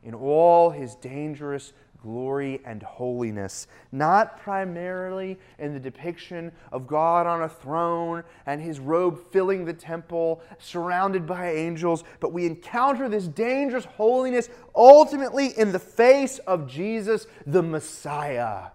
in 0.02 0.14
all 0.14 0.70
his 0.70 0.94
dangerous 0.94 1.74
glory 2.02 2.60
and 2.64 2.82
holiness, 2.82 3.66
not 3.92 4.38
primarily 4.40 5.38
in 5.58 5.72
the 5.72 5.80
depiction 5.80 6.52
of 6.72 6.86
God 6.86 7.26
on 7.26 7.42
a 7.42 7.48
throne 7.48 8.24
and 8.46 8.60
his 8.60 8.80
robe 8.80 9.18
filling 9.30 9.64
the 9.64 9.72
temple, 9.72 10.42
surrounded 10.58 11.26
by 11.26 11.52
angels, 11.52 12.04
but 12.20 12.32
we 12.32 12.46
encounter 12.46 13.08
this 13.08 13.28
dangerous 13.28 13.84
holiness 13.84 14.48
ultimately 14.74 15.58
in 15.58 15.72
the 15.72 15.78
face 15.78 16.38
of 16.40 16.68
Jesus, 16.68 17.26
the 17.46 17.62
Messiah. 17.62 18.70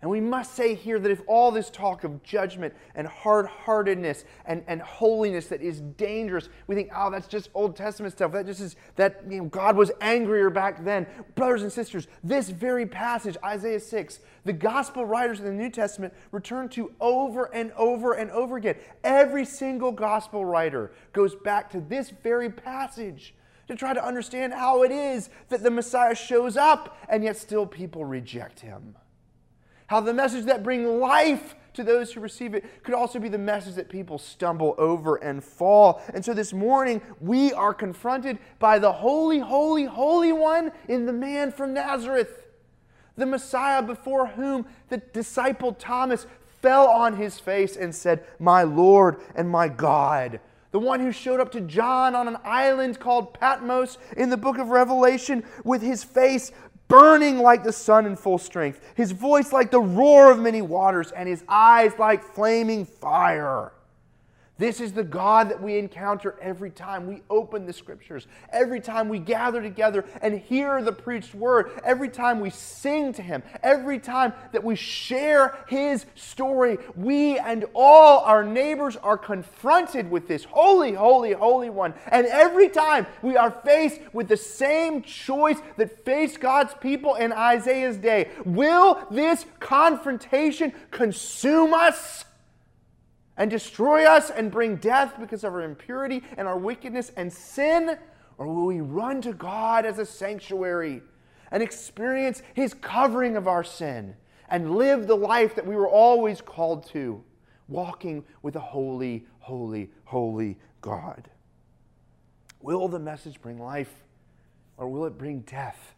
And 0.00 0.08
we 0.08 0.20
must 0.20 0.54
say 0.54 0.76
here 0.76 1.00
that 1.00 1.10
if 1.10 1.22
all 1.26 1.50
this 1.50 1.70
talk 1.70 2.04
of 2.04 2.22
judgment 2.22 2.72
and 2.94 3.04
hard 3.04 3.46
heartedness 3.46 4.24
and, 4.44 4.62
and 4.68 4.80
holiness 4.80 5.48
that 5.48 5.60
is 5.60 5.80
dangerous, 5.80 6.48
we 6.68 6.76
think, 6.76 6.90
oh, 6.94 7.10
that's 7.10 7.26
just 7.26 7.50
Old 7.52 7.74
Testament 7.74 8.12
stuff. 8.12 8.30
That 8.30 8.46
just 8.46 8.60
is 8.60 8.76
that 8.94 9.22
you 9.28 9.38
know, 9.38 9.44
God 9.46 9.76
was 9.76 9.90
angrier 10.00 10.50
back 10.50 10.84
then. 10.84 11.04
Brothers 11.34 11.62
and 11.62 11.72
sisters, 11.72 12.06
this 12.22 12.48
very 12.48 12.86
passage, 12.86 13.36
Isaiah 13.44 13.80
6, 13.80 14.20
the 14.44 14.52
gospel 14.52 15.04
writers 15.04 15.40
in 15.40 15.46
the 15.46 15.52
New 15.52 15.70
Testament 15.70 16.14
return 16.30 16.68
to 16.70 16.92
over 17.00 17.52
and 17.52 17.72
over 17.72 18.12
and 18.12 18.30
over 18.30 18.56
again. 18.56 18.76
Every 19.02 19.44
single 19.44 19.90
gospel 19.90 20.44
writer 20.44 20.92
goes 21.12 21.34
back 21.34 21.70
to 21.70 21.80
this 21.80 22.10
very 22.22 22.50
passage 22.50 23.34
to 23.66 23.74
try 23.74 23.94
to 23.94 24.04
understand 24.04 24.54
how 24.54 24.84
it 24.84 24.92
is 24.92 25.28
that 25.48 25.64
the 25.64 25.72
Messiah 25.72 26.14
shows 26.14 26.56
up 26.56 26.96
and 27.08 27.24
yet 27.24 27.36
still 27.36 27.66
people 27.66 28.04
reject 28.04 28.60
him 28.60 28.94
how 29.88 30.00
the 30.00 30.14
message 30.14 30.44
that 30.44 30.62
bring 30.62 31.00
life 31.00 31.56
to 31.74 31.82
those 31.82 32.12
who 32.12 32.20
receive 32.20 32.54
it 32.54 32.82
could 32.82 32.94
also 32.94 33.18
be 33.18 33.28
the 33.28 33.38
message 33.38 33.74
that 33.74 33.88
people 33.88 34.18
stumble 34.18 34.74
over 34.78 35.16
and 35.16 35.42
fall. 35.42 36.02
And 36.12 36.24
so 36.24 36.34
this 36.34 36.52
morning, 36.52 37.00
we 37.20 37.52
are 37.52 37.72
confronted 37.72 38.38
by 38.58 38.78
the 38.78 38.92
holy, 38.92 39.38
holy, 39.38 39.84
holy 39.84 40.32
one 40.32 40.72
in 40.88 41.06
the 41.06 41.12
man 41.12 41.52
from 41.52 41.72
Nazareth, 41.72 42.46
the 43.16 43.26
Messiah 43.26 43.82
before 43.82 44.26
whom 44.26 44.66
the 44.88 44.98
disciple 44.98 45.72
Thomas 45.72 46.26
fell 46.60 46.88
on 46.88 47.16
his 47.16 47.38
face 47.38 47.76
and 47.76 47.94
said, 47.94 48.24
My 48.38 48.64
Lord 48.64 49.20
and 49.34 49.48
my 49.48 49.68
God. 49.68 50.40
The 50.70 50.78
one 50.78 51.00
who 51.00 51.12
showed 51.12 51.40
up 51.40 51.50
to 51.52 51.62
John 51.62 52.14
on 52.14 52.28
an 52.28 52.36
island 52.44 53.00
called 53.00 53.32
Patmos 53.32 53.96
in 54.16 54.28
the 54.28 54.36
book 54.36 54.58
of 54.58 54.68
Revelation 54.68 55.44
with 55.64 55.80
his 55.80 56.04
face 56.04 56.52
burning 56.88 57.38
like 57.38 57.62
the 57.62 57.72
sun 57.72 58.06
in 58.06 58.16
full 58.16 58.38
strength, 58.38 58.80
his 58.94 59.12
voice 59.12 59.52
like 59.52 59.70
the 59.70 59.80
roar 59.80 60.32
of 60.32 60.38
many 60.38 60.62
waters, 60.62 61.12
and 61.12 61.28
his 61.28 61.44
eyes 61.48 61.92
like 61.98 62.22
flaming 62.22 62.84
fire. 62.84 63.72
This 64.58 64.80
is 64.80 64.92
the 64.92 65.04
God 65.04 65.50
that 65.50 65.62
we 65.62 65.78
encounter 65.78 66.34
every 66.42 66.70
time 66.70 67.06
we 67.06 67.22
open 67.30 67.64
the 67.64 67.72
scriptures, 67.72 68.26
every 68.52 68.80
time 68.80 69.08
we 69.08 69.20
gather 69.20 69.62
together 69.62 70.04
and 70.20 70.36
hear 70.36 70.82
the 70.82 70.92
preached 70.92 71.32
word, 71.32 71.70
every 71.84 72.08
time 72.08 72.40
we 72.40 72.50
sing 72.50 73.12
to 73.12 73.22
Him, 73.22 73.44
every 73.62 74.00
time 74.00 74.32
that 74.50 74.64
we 74.64 74.74
share 74.74 75.56
His 75.68 76.06
story. 76.16 76.78
We 76.96 77.38
and 77.38 77.66
all 77.72 78.20
our 78.24 78.42
neighbors 78.42 78.96
are 78.96 79.16
confronted 79.16 80.10
with 80.10 80.26
this 80.26 80.42
holy, 80.42 80.92
holy, 80.92 81.34
holy 81.34 81.70
one. 81.70 81.94
And 82.10 82.26
every 82.26 82.68
time 82.68 83.06
we 83.22 83.36
are 83.36 83.52
faced 83.52 84.00
with 84.12 84.26
the 84.26 84.36
same 84.36 85.02
choice 85.02 85.58
that 85.76 86.04
faced 86.04 86.40
God's 86.40 86.74
people 86.80 87.14
in 87.14 87.32
Isaiah's 87.32 87.96
day 87.96 88.30
will 88.44 89.06
this 89.10 89.46
confrontation 89.60 90.72
consume 90.90 91.74
us? 91.74 92.24
And 93.38 93.50
destroy 93.50 94.04
us 94.04 94.28
and 94.28 94.50
bring 94.50 94.76
death 94.76 95.14
because 95.18 95.44
of 95.44 95.54
our 95.54 95.62
impurity 95.62 96.22
and 96.36 96.46
our 96.46 96.58
wickedness 96.58 97.12
and 97.16 97.32
sin? 97.32 97.96
Or 98.36 98.46
will 98.46 98.66
we 98.66 98.80
run 98.80 99.22
to 99.22 99.32
God 99.32 99.86
as 99.86 99.98
a 99.98 100.04
sanctuary 100.04 101.02
and 101.50 101.62
experience 101.62 102.42
His 102.52 102.74
covering 102.74 103.36
of 103.36 103.48
our 103.48 103.64
sin 103.64 104.14
and 104.50 104.74
live 104.76 105.06
the 105.06 105.16
life 105.16 105.54
that 105.54 105.66
we 105.66 105.76
were 105.76 105.88
always 105.88 106.40
called 106.40 106.86
to, 106.88 107.22
walking 107.68 108.24
with 108.42 108.56
a 108.56 108.60
holy, 108.60 109.24
holy, 109.38 109.90
holy 110.04 110.58
God? 110.80 111.30
Will 112.60 112.88
the 112.88 112.98
message 112.98 113.40
bring 113.40 113.58
life 113.58 114.02
or 114.76 114.88
will 114.88 115.06
it 115.06 115.16
bring 115.16 115.40
death? 115.40 115.94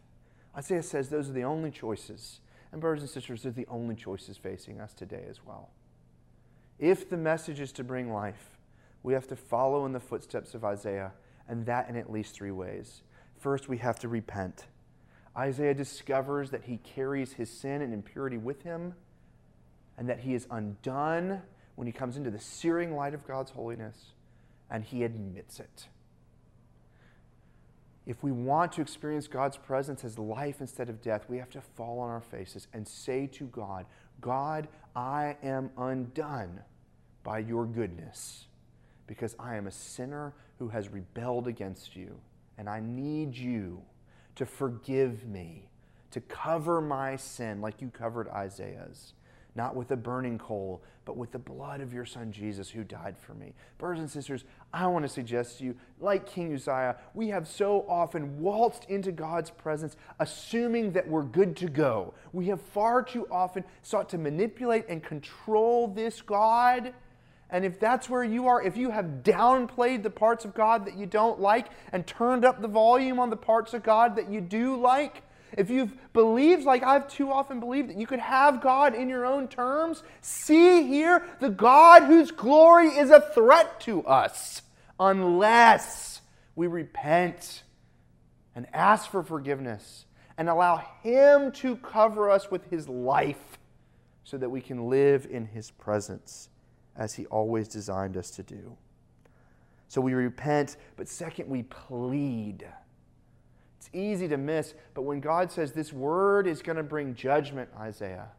Isaiah 0.55 0.83
says 0.83 1.09
those 1.09 1.29
are 1.29 1.33
the 1.33 1.43
only 1.43 1.71
choices. 1.71 2.39
And, 2.71 2.79
brothers 2.79 3.01
and 3.01 3.09
sisters, 3.09 3.43
they're 3.43 3.51
the 3.51 3.67
only 3.67 3.95
choices 3.95 4.37
facing 4.37 4.79
us 4.79 4.93
today 4.93 5.25
as 5.29 5.43
well. 5.45 5.69
If 6.81 7.07
the 7.07 7.17
message 7.17 7.59
is 7.59 7.71
to 7.73 7.83
bring 7.83 8.11
life, 8.11 8.57
we 9.03 9.13
have 9.13 9.27
to 9.27 9.35
follow 9.35 9.85
in 9.85 9.91
the 9.91 9.99
footsteps 9.99 10.55
of 10.55 10.65
Isaiah, 10.65 11.11
and 11.47 11.63
that 11.67 11.87
in 11.87 11.95
at 11.95 12.11
least 12.11 12.33
three 12.33 12.49
ways. 12.49 13.03
First, 13.37 13.69
we 13.69 13.77
have 13.77 13.99
to 13.99 14.07
repent. 14.07 14.65
Isaiah 15.37 15.75
discovers 15.75 16.49
that 16.49 16.63
he 16.63 16.77
carries 16.77 17.33
his 17.33 17.51
sin 17.51 17.83
and 17.83 17.93
impurity 17.93 18.37
with 18.37 18.63
him, 18.63 18.95
and 19.95 20.09
that 20.09 20.21
he 20.21 20.33
is 20.33 20.47
undone 20.49 21.43
when 21.75 21.85
he 21.85 21.93
comes 21.93 22.17
into 22.17 22.31
the 22.31 22.39
searing 22.39 22.95
light 22.95 23.13
of 23.13 23.27
God's 23.27 23.51
holiness, 23.51 24.13
and 24.67 24.83
he 24.83 25.03
admits 25.03 25.59
it. 25.59 25.87
if 28.07 28.23
we 28.23 28.31
want 28.31 28.71
to 28.71 28.81
experience 28.81 29.27
God's 29.27 29.57
presence 29.57 30.03
as 30.03 30.17
life 30.17 30.59
instead 30.59 30.89
of 30.89 30.99
death, 30.99 31.25
we 31.29 31.37
have 31.37 31.51
to 31.51 31.61
fall 31.61 31.99
on 31.99 32.09
our 32.09 32.21
faces 32.21 32.67
and 32.73 32.87
say 32.87 33.27
to 33.27 33.45
God, 33.45 33.85
God, 34.19 34.67
I 34.95 35.37
am 35.43 35.69
undone 35.77 36.61
by 37.23 37.39
your 37.39 37.65
goodness 37.65 38.45
because 39.07 39.35
I 39.39 39.55
am 39.55 39.67
a 39.67 39.71
sinner 39.71 40.33
who 40.59 40.69
has 40.69 40.89
rebelled 40.89 41.47
against 41.47 41.95
you, 41.95 42.19
and 42.57 42.69
I 42.69 42.79
need 42.79 43.35
you 43.35 43.81
to 44.35 44.45
forgive 44.45 45.27
me, 45.27 45.69
to 46.11 46.21
cover 46.21 46.81
my 46.81 47.15
sin 47.15 47.61
like 47.61 47.81
you 47.81 47.89
covered 47.89 48.29
Isaiah's 48.29 49.13
not 49.55 49.75
with 49.75 49.91
a 49.91 49.97
burning 49.97 50.37
coal, 50.37 50.81
but 51.03 51.17
with 51.17 51.31
the 51.31 51.39
blood 51.39 51.81
of 51.81 51.93
your 51.93 52.05
son 52.05 52.31
Jesus 52.31 52.69
who 52.69 52.83
died 52.83 53.17
for 53.17 53.33
me. 53.33 53.53
Brothers 53.77 53.99
and 53.99 54.09
sisters, 54.09 54.45
I 54.73 54.87
want 54.87 55.03
to 55.03 55.09
suggest 55.09 55.57
to 55.57 55.65
you, 55.65 55.75
like 55.99 56.25
King 56.25 56.53
Uzziah, 56.53 56.95
we 57.13 57.29
have 57.29 57.47
so 57.47 57.85
often 57.89 58.39
waltzed 58.39 58.85
into 58.87 59.11
God's 59.11 59.49
presence 59.49 59.97
assuming 60.19 60.93
that 60.93 61.07
we're 61.07 61.23
good 61.23 61.55
to 61.57 61.67
go. 61.67 62.13
We 62.31 62.47
have 62.47 62.61
far 62.61 63.03
too 63.03 63.27
often 63.29 63.63
sought 63.81 64.09
to 64.09 64.17
manipulate 64.17 64.85
and 64.87 65.03
control 65.03 65.87
this 65.87 66.21
God. 66.21 66.93
And 67.51 67.65
if 67.65 67.79
that's 67.79 68.09
where 68.09 68.23
you 68.23 68.47
are, 68.47 68.63
if 68.63 68.77
you 68.77 68.91
have 68.91 69.23
downplayed 69.23 70.03
the 70.03 70.09
parts 70.09 70.45
of 70.45 70.53
God 70.53 70.85
that 70.85 70.97
you 70.97 71.05
don't 71.05 71.41
like 71.41 71.67
and 71.91 72.07
turned 72.07 72.45
up 72.45 72.61
the 72.61 72.67
volume 72.69 73.19
on 73.19 73.29
the 73.29 73.35
parts 73.37 73.73
of 73.73 73.83
God 73.83 74.15
that 74.15 74.29
you 74.29 74.39
do 74.39 74.77
like, 74.77 75.23
if 75.57 75.69
you've 75.69 75.93
believed, 76.13 76.63
like 76.63 76.81
I've 76.81 77.09
too 77.09 77.29
often 77.29 77.59
believed, 77.59 77.89
that 77.89 77.97
you 77.97 78.07
could 78.07 78.19
have 78.19 78.61
God 78.61 78.95
in 78.95 79.09
your 79.09 79.25
own 79.25 79.49
terms, 79.49 80.01
see 80.21 80.87
here 80.87 81.25
the 81.41 81.49
God 81.49 82.03
whose 82.03 82.31
glory 82.31 82.87
is 82.87 83.09
a 83.09 83.19
threat 83.19 83.81
to 83.81 84.01
us 84.05 84.61
unless 84.97 86.21
we 86.55 86.67
repent 86.67 87.63
and 88.55 88.65
ask 88.71 89.09
for 89.09 89.23
forgiveness 89.23 90.05
and 90.37 90.47
allow 90.47 90.77
Him 91.03 91.51
to 91.53 91.75
cover 91.75 92.29
us 92.29 92.49
with 92.49 92.69
His 92.69 92.87
life 92.87 93.59
so 94.23 94.37
that 94.37 94.49
we 94.49 94.61
can 94.61 94.89
live 94.89 95.27
in 95.29 95.47
His 95.47 95.69
presence 95.69 96.47
as 96.95 97.13
He 97.13 97.25
always 97.27 97.67
designed 97.67 98.17
us 98.17 98.31
to 98.31 98.43
do. 98.43 98.77
So 99.87 99.99
we 99.99 100.13
repent, 100.13 100.77
but 100.95 101.07
second, 101.07 101.49
we 101.49 101.63
plead. 101.63 102.65
It's 103.77 103.89
easy 103.93 104.27
to 104.27 104.37
miss, 104.37 104.73
but 104.93 105.01
when 105.01 105.19
God 105.19 105.51
says 105.51 105.71
this 105.71 105.91
word 105.91 106.47
is 106.47 106.61
going 106.61 106.77
to 106.77 106.83
bring 106.83 107.13
judgment, 107.15 107.69
Isaiah, 107.77 108.29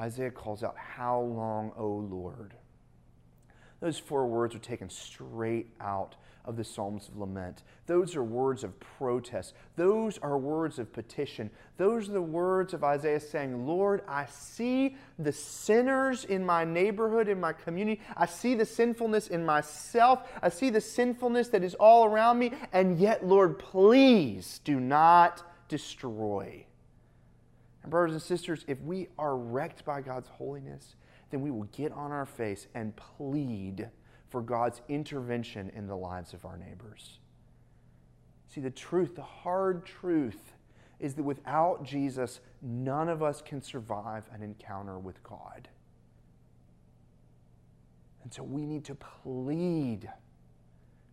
Isaiah 0.00 0.30
calls 0.30 0.64
out, 0.64 0.76
How 0.76 1.20
long, 1.20 1.72
O 1.76 1.86
Lord? 1.86 2.54
Those 3.80 3.98
four 3.98 4.26
words 4.26 4.54
are 4.54 4.60
taken 4.60 4.88
straight 4.88 5.68
out 5.80 6.16
of 6.44 6.56
the 6.56 6.64
Psalms 6.64 7.08
of 7.08 7.16
Lament. 7.16 7.62
Those 7.86 8.16
are 8.16 8.22
words 8.22 8.64
of 8.64 8.78
protest. 8.78 9.54
Those 9.76 10.18
are 10.18 10.36
words 10.36 10.78
of 10.78 10.92
petition. 10.92 11.50
Those 11.76 12.08
are 12.08 12.12
the 12.12 12.22
words 12.22 12.74
of 12.74 12.84
Isaiah 12.84 13.20
saying, 13.20 13.66
Lord, 13.66 14.02
I 14.06 14.26
see 14.26 14.96
the 15.18 15.32
sinners 15.32 16.24
in 16.24 16.44
my 16.44 16.64
neighborhood, 16.64 17.28
in 17.28 17.40
my 17.40 17.52
community. 17.52 18.00
I 18.16 18.26
see 18.26 18.54
the 18.54 18.66
sinfulness 18.66 19.28
in 19.28 19.44
myself. 19.44 20.28
I 20.42 20.48
see 20.48 20.70
the 20.70 20.80
sinfulness 20.80 21.48
that 21.48 21.64
is 21.64 21.74
all 21.74 22.04
around 22.04 22.38
me. 22.38 22.52
And 22.72 22.98
yet, 22.98 23.26
Lord, 23.26 23.58
please 23.58 24.60
do 24.64 24.80
not 24.80 25.42
destroy. 25.68 26.66
And, 27.82 27.90
brothers 27.90 28.12
and 28.12 28.22
sisters, 28.22 28.64
if 28.66 28.80
we 28.82 29.08
are 29.18 29.36
wrecked 29.36 29.84
by 29.84 30.00
God's 30.00 30.28
holiness, 30.28 30.96
then 31.30 31.40
we 31.40 31.50
will 31.50 31.68
get 31.72 31.92
on 31.92 32.12
our 32.12 32.26
face 32.26 32.66
and 32.74 32.94
plead 32.96 33.88
for 34.34 34.42
God's 34.42 34.82
intervention 34.88 35.70
in 35.76 35.86
the 35.86 35.94
lives 35.94 36.34
of 36.34 36.44
our 36.44 36.56
neighbors. 36.56 37.20
See, 38.48 38.60
the 38.60 38.68
truth, 38.68 39.14
the 39.14 39.22
hard 39.22 39.86
truth, 39.86 40.54
is 40.98 41.14
that 41.14 41.22
without 41.22 41.84
Jesus, 41.84 42.40
none 42.60 43.08
of 43.08 43.22
us 43.22 43.40
can 43.40 43.62
survive 43.62 44.28
an 44.34 44.42
encounter 44.42 44.98
with 44.98 45.22
God. 45.22 45.68
And 48.24 48.34
so 48.34 48.42
we 48.42 48.66
need 48.66 48.84
to 48.86 48.96
plead 48.96 50.10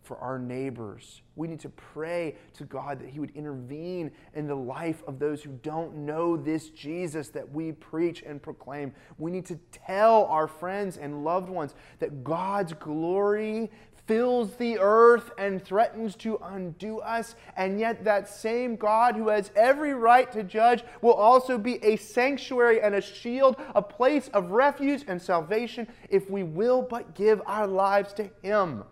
for 0.04 0.18
our 0.18 0.40
neighbors. 0.40 1.22
We 1.36 1.48
need 1.48 1.60
to 1.62 1.70
pray 1.70 2.36
to 2.54 2.66
God 2.66 3.00
that 3.00 3.10
He 3.10 3.20
would 3.20 3.36
intervene 3.36 4.12
in 4.34 4.48
the 4.48 4.56
life 4.56 5.04
of 5.08 5.20
those 5.20 5.44
who 5.44 5.52
don't 5.64 5.96
know 5.96 6.36
this 6.36 6.70
Jesus 6.70 7.30
that 7.30 7.50
we 7.52 7.72
preach 7.72 8.24
and 8.24 8.42
proclaim. 8.42 8.94
We 9.18 9.32
need 9.32 9.46
to 9.48 9.60
tell 9.72 10.26
our 10.26 10.48
friends 10.48 10.98
and 10.98 11.24
loved 11.24 11.50
ones 11.50 11.76
that 12.00 12.24
God's 12.24 12.74
glory 12.74 13.70
fills 14.08 14.56
the 14.56 14.78
earth 14.80 15.32
and 15.38 15.64
threatens 15.64 16.16
to 16.18 16.38
undo 16.44 17.00
us. 17.00 17.36
And 17.56 17.80
yet, 17.80 18.04
that 18.04 18.28
same 18.28 18.76
God 18.76 19.16
who 19.16 19.30
has 19.30 19.52
every 19.56 19.94
right 19.94 20.30
to 20.32 20.44
judge 20.44 20.84
will 21.02 21.14
also 21.14 21.58
be 21.58 21.84
a 21.84 21.96
sanctuary 21.96 22.82
and 22.82 22.96
a 22.96 23.02
shield, 23.02 23.56
a 23.76 23.82
place 23.82 24.30
of 24.34 24.52
refuge 24.52 25.06
and 25.08 25.22
salvation 25.22 25.88
if 26.10 26.30
we 26.30 26.44
will 26.44 26.82
but 26.82 27.16
give 27.16 27.42
our 27.46 27.68
lives 27.68 28.14
to 28.14 28.30
Him. 28.42 28.84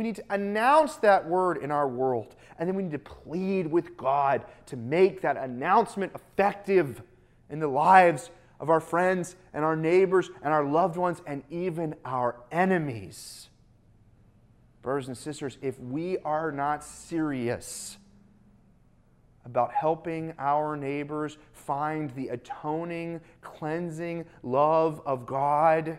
We 0.00 0.04
need 0.04 0.16
to 0.16 0.24
announce 0.30 0.96
that 0.96 1.28
word 1.28 1.58
in 1.58 1.70
our 1.70 1.86
world. 1.86 2.34
And 2.58 2.66
then 2.66 2.74
we 2.74 2.84
need 2.84 2.92
to 2.92 2.98
plead 2.98 3.66
with 3.66 3.98
God 3.98 4.46
to 4.64 4.76
make 4.78 5.20
that 5.20 5.36
announcement 5.36 6.14
effective 6.14 7.02
in 7.50 7.58
the 7.58 7.68
lives 7.68 8.30
of 8.58 8.70
our 8.70 8.80
friends 8.80 9.36
and 9.52 9.62
our 9.62 9.76
neighbors 9.76 10.30
and 10.42 10.54
our 10.54 10.64
loved 10.64 10.96
ones 10.96 11.20
and 11.26 11.42
even 11.50 11.96
our 12.06 12.36
enemies. 12.50 13.50
Brothers 14.80 15.08
and 15.08 15.18
sisters, 15.18 15.58
if 15.60 15.78
we 15.78 16.16
are 16.20 16.50
not 16.50 16.82
serious 16.82 17.98
about 19.44 19.70
helping 19.70 20.32
our 20.38 20.78
neighbors 20.78 21.36
find 21.52 22.08
the 22.12 22.28
atoning, 22.28 23.20
cleansing 23.42 24.24
love 24.42 25.02
of 25.04 25.26
God, 25.26 25.98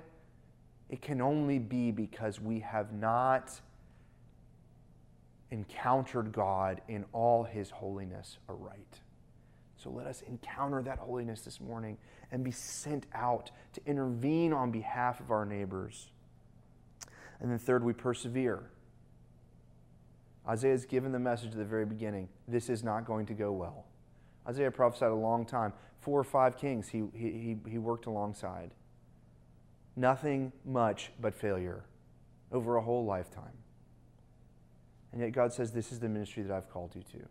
it 0.89 1.03
can 1.03 1.21
only 1.21 1.59
be 1.59 1.91
because 1.91 2.41
we 2.41 2.61
have 2.61 2.93
not 2.93 3.61
encountered 5.51 6.31
God 6.31 6.81
in 6.87 7.05
all 7.13 7.43
his 7.43 7.69
holiness 7.69 8.37
aright. 8.49 8.99
So 9.75 9.89
let 9.89 10.07
us 10.07 10.21
encounter 10.21 10.81
that 10.83 10.99
holiness 10.99 11.41
this 11.41 11.59
morning 11.59 11.97
and 12.31 12.43
be 12.43 12.51
sent 12.51 13.05
out 13.13 13.51
to 13.73 13.81
intervene 13.85 14.53
on 14.53 14.71
behalf 14.71 15.19
of 15.19 15.31
our 15.31 15.45
neighbors. 15.45 16.09
And 17.39 17.51
then, 17.51 17.57
third, 17.57 17.83
we 17.83 17.93
persevere. 17.93 18.69
Isaiah 20.47 20.71
has 20.71 20.85
given 20.85 21.11
the 21.11 21.19
message 21.19 21.51
at 21.51 21.57
the 21.57 21.65
very 21.65 21.85
beginning 21.85 22.29
this 22.47 22.69
is 22.69 22.83
not 22.83 23.05
going 23.05 23.25
to 23.27 23.33
go 23.33 23.51
well. 23.51 23.85
Isaiah 24.47 24.71
prophesied 24.71 25.11
a 25.11 25.15
long 25.15 25.45
time. 25.45 25.73
Four 25.99 26.19
or 26.19 26.23
five 26.23 26.57
kings 26.57 26.89
he, 26.89 27.03
he, 27.13 27.57
he 27.67 27.77
worked 27.77 28.07
alongside. 28.07 28.71
Nothing 29.95 30.51
much 30.65 31.11
but 31.19 31.35
failure 31.35 31.83
over 32.51 32.77
a 32.77 32.81
whole 32.81 33.05
lifetime. 33.05 33.60
And 35.11 35.21
yet 35.21 35.31
God 35.31 35.53
says, 35.53 35.71
This 35.71 35.91
is 35.91 35.99
the 35.99 36.09
ministry 36.09 36.43
that 36.43 36.55
I've 36.55 36.69
called 36.69 36.95
you 36.95 37.03
to. 37.13 37.25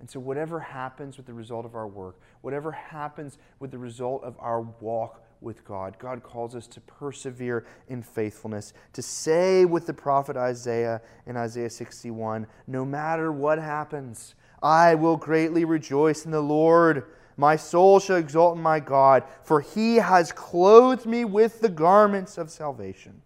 And 0.00 0.10
so, 0.10 0.18
whatever 0.18 0.60
happens 0.60 1.16
with 1.16 1.26
the 1.26 1.34
result 1.34 1.66
of 1.66 1.74
our 1.74 1.86
work, 1.86 2.20
whatever 2.40 2.72
happens 2.72 3.38
with 3.58 3.70
the 3.70 3.78
result 3.78 4.24
of 4.24 4.34
our 4.40 4.62
walk 4.62 5.22
with 5.42 5.64
God, 5.64 5.98
God 5.98 6.22
calls 6.22 6.54
us 6.54 6.66
to 6.68 6.80
persevere 6.80 7.66
in 7.88 8.02
faithfulness, 8.02 8.72
to 8.94 9.02
say 9.02 9.64
with 9.64 9.86
the 9.86 9.94
prophet 9.94 10.36
Isaiah 10.36 11.02
in 11.26 11.36
Isaiah 11.36 11.70
61 11.70 12.46
No 12.66 12.84
matter 12.84 13.30
what 13.30 13.58
happens, 13.58 14.34
I 14.62 14.94
will 14.94 15.16
greatly 15.16 15.64
rejoice 15.64 16.24
in 16.24 16.30
the 16.30 16.42
Lord. 16.42 17.04
My 17.36 17.56
soul 17.56 18.00
shall 18.00 18.16
exult 18.16 18.56
in 18.56 18.62
my 18.62 18.80
God, 18.80 19.24
for 19.42 19.60
he 19.60 19.96
has 19.96 20.32
clothed 20.32 21.06
me 21.06 21.24
with 21.24 21.60
the 21.60 21.70
garments 21.70 22.36
of 22.36 22.50
salvation. 22.50 23.22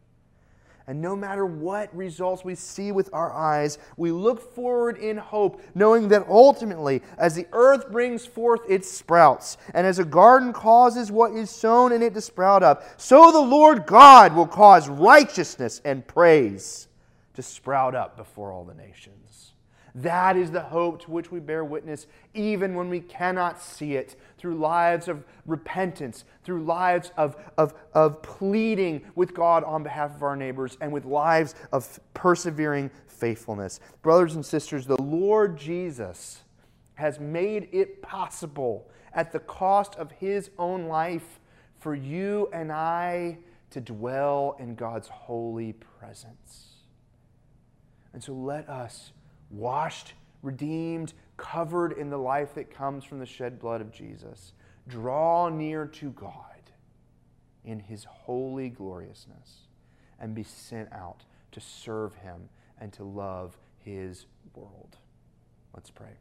And 0.87 1.01
no 1.01 1.17
matter 1.17 1.47
what 1.47 1.95
results 1.97 2.45
we 2.45 2.55
see 2.55 2.93
with 2.93 3.09
our 3.15 3.33
eyes, 3.33 3.79
we 3.97 4.11
look 4.11 4.55
forward 4.55 4.99
in 4.99 5.17
hope, 5.17 5.63
knowing 5.75 6.09
that 6.09 6.27
ultimately, 6.29 7.01
as 7.17 7.35
the 7.35 7.47
earth 7.53 7.91
brings 7.91 8.27
forth 8.27 8.61
its 8.69 8.91
sprouts, 8.91 9.57
and 9.73 9.87
as 9.87 9.99
a 9.99 10.05
garden 10.05 10.53
causes 10.53 11.11
what 11.11 11.33
is 11.33 11.49
sown 11.49 11.91
in 11.93 12.03
it 12.03 12.13
to 12.15 12.21
sprout 12.21 12.63
up, 12.63 12.85
so 13.01 13.33
the 13.33 13.41
Lord 13.41 13.87
God 13.87 14.35
will 14.35 14.47
cause 14.47 14.89
righteousness 14.89 15.81
and 15.87 16.07
praise 16.07 16.89
to 17.33 17.43
sprout 17.43 17.95
up 17.95 18.17
before 18.19 18.53
all 18.53 18.65
the 18.65 18.75
nations. 18.75 19.53
That 19.95 20.37
is 20.37 20.51
the 20.51 20.61
hope 20.61 21.03
to 21.03 21.11
which 21.11 21.31
we 21.31 21.39
bear 21.39 21.65
witness, 21.65 22.09
even 22.35 22.75
when 22.75 22.91
we 22.91 23.01
cannot 23.01 23.63
see 23.63 23.95
it, 23.95 24.17
through 24.45 24.57
lives 24.57 25.09
of 25.09 25.25
repentance, 25.47 26.27
through 26.43 26.63
lives 26.63 27.13
of, 27.17 27.35
of, 27.57 27.73
of 27.95 28.21
pleading 28.21 29.01
with 29.15 29.33
God 29.33 29.65
on 29.65 29.83
behalf 29.83 30.15
of 30.15 30.23
our 30.23 30.37
neighbors, 30.37 30.77
and 30.83 30.93
with 30.93 31.07
lives 31.07 31.55
of 31.73 31.99
persevering 32.13 32.91
faithfulness. 33.07 33.81
Brothers 34.03 34.35
and 34.35 34.45
sisters, 34.45 34.85
the 34.85 35.01
Lord 35.01 35.57
Jesus 35.57 36.43
has 36.97 37.19
made 37.19 37.71
it 37.73 38.03
possible 38.03 38.91
at 39.15 39.33
the 39.33 39.39
cost 39.39 39.95
of 39.95 40.13
his 40.13 40.51
own 40.59 40.89
life 40.89 41.41
for 41.79 41.95
you 41.95 42.51
and 42.53 42.71
I 42.71 43.39
to 43.71 43.81
dwell 43.81 44.57
in 44.59 44.75
God's 44.75 45.09
holy 45.09 45.73
presence. 45.73 46.75
And 48.13 48.23
so 48.23 48.35
let 48.35 48.69
us 48.69 49.13
washed, 49.51 50.13
redeemed, 50.43 51.15
covered 51.37 51.93
in 51.93 52.11
the 52.11 52.19
life 52.19 52.55
that 52.55 52.71
comes 52.71 53.05
from 53.05 53.19
the 53.19 53.27
shed 53.27 53.59
blood 53.59 53.81
of 53.81 53.93
Jesus, 53.93 54.53
draw 54.89 55.49
near 55.49 55.87
to 55.87 56.11
God 56.11 56.31
in 57.65 57.81
his 57.81 58.05
holy 58.05 58.69
gloriousness 58.69 59.69
and 60.21 60.35
be 60.35 60.43
sent 60.43 60.93
out 60.93 61.25
to 61.53 61.61
serve 61.61 62.15
him 62.17 62.49
and 62.81 62.93
to 62.93 63.05
love 63.05 63.57
his 63.79 64.27
world. 64.55 64.99
Let's 65.75 65.91
pray. 65.91 66.19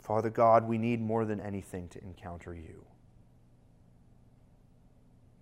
Father 0.00 0.30
God, 0.30 0.68
we 0.68 0.78
need 0.78 1.00
more 1.00 1.24
than 1.24 1.40
anything 1.40 1.88
to 1.88 2.02
encounter 2.02 2.54
you. 2.54 2.84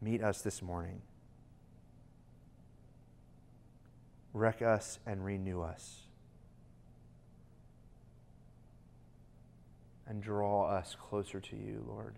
Meet 0.00 0.22
us 0.22 0.40
this 0.42 0.62
morning. 0.62 1.02
Wreck 4.32 4.62
us 4.62 4.98
and 5.06 5.24
renew 5.24 5.60
us. 5.60 6.03
And 10.06 10.22
draw 10.22 10.68
us 10.68 10.96
closer 11.00 11.40
to 11.40 11.56
you, 11.56 11.84
Lord. 11.88 12.16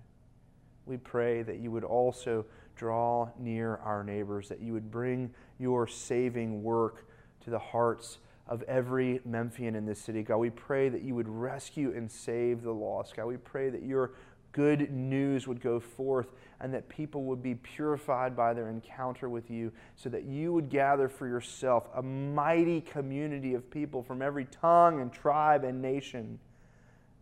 We 0.86 0.96
pray 0.96 1.42
that 1.42 1.58
you 1.58 1.70
would 1.70 1.84
also 1.84 2.44
draw 2.76 3.30
near 3.38 3.76
our 3.76 4.04
neighbors, 4.04 4.48
that 4.48 4.60
you 4.60 4.72
would 4.72 4.90
bring 4.90 5.32
your 5.58 5.86
saving 5.86 6.62
work 6.62 7.08
to 7.44 7.50
the 7.50 7.58
hearts 7.58 8.18
of 8.48 8.62
every 8.64 9.20
Memphian 9.24 9.74
in 9.74 9.86
this 9.86 9.98
city. 9.98 10.22
God, 10.22 10.38
we 10.38 10.50
pray 10.50 10.88
that 10.88 11.02
you 11.02 11.14
would 11.14 11.28
rescue 11.28 11.92
and 11.96 12.10
save 12.10 12.62
the 12.62 12.72
lost. 12.72 13.16
God, 13.16 13.26
we 13.26 13.36
pray 13.36 13.70
that 13.70 13.82
your 13.82 14.12
good 14.52 14.90
news 14.90 15.46
would 15.46 15.60
go 15.60 15.78
forth 15.78 16.28
and 16.60 16.72
that 16.72 16.88
people 16.88 17.24
would 17.24 17.42
be 17.42 17.54
purified 17.54 18.34
by 18.34 18.54
their 18.54 18.70
encounter 18.70 19.28
with 19.28 19.50
you 19.50 19.70
so 19.96 20.08
that 20.08 20.24
you 20.24 20.52
would 20.52 20.70
gather 20.70 21.08
for 21.08 21.26
yourself 21.26 21.88
a 21.94 22.02
mighty 22.02 22.80
community 22.80 23.54
of 23.54 23.70
people 23.70 24.02
from 24.02 24.22
every 24.22 24.46
tongue 24.46 25.00
and 25.00 25.12
tribe 25.12 25.64
and 25.64 25.82
nation 25.82 26.38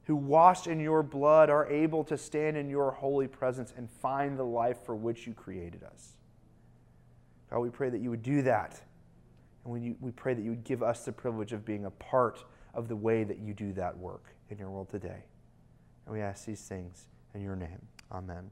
who 0.05 0.16
washed 0.16 0.66
in 0.66 0.80
your 0.80 1.02
blood 1.02 1.50
are 1.50 1.66
able 1.68 2.05
to 2.05 2.16
stand 2.16 2.57
in 2.57 2.68
your 2.68 2.90
holy 2.90 3.26
presence 3.26 3.72
and 3.76 3.90
find 3.90 4.38
the 4.38 4.44
life 4.44 4.84
for 4.84 4.94
which 4.94 5.26
you 5.26 5.32
created 5.32 5.82
us. 5.82 6.12
God, 7.50 7.61
we 7.61 7.70
pray 7.70 7.90
that 7.90 8.00
you 8.00 8.11
would 8.11 8.22
do 8.22 8.42
that 8.42 8.80
and 9.64 9.72
we, 9.72 9.96
we 10.00 10.11
pray 10.11 10.34
that 10.34 10.42
you 10.42 10.50
would 10.50 10.64
give 10.64 10.82
us 10.82 11.05
the 11.05 11.12
privilege 11.12 11.52
of 11.52 11.64
being 11.64 11.86
a 11.86 11.90
part 11.90 12.44
of 12.74 12.88
the 12.88 12.96
way 12.96 13.24
that 13.24 13.38
you 13.38 13.55
do 13.55 13.72
that 13.72 13.96
work 13.96 14.24
in 14.50 14.59
your 14.59 14.70
world 14.70 14.90
today. 14.90 15.24
And 16.07 16.14
we 16.14 16.20
ask 16.20 16.44
these 16.44 16.61
things 16.61 17.07
in 17.34 17.40
your 17.40 17.57
name. 17.57 17.80
Amen. 18.12 18.50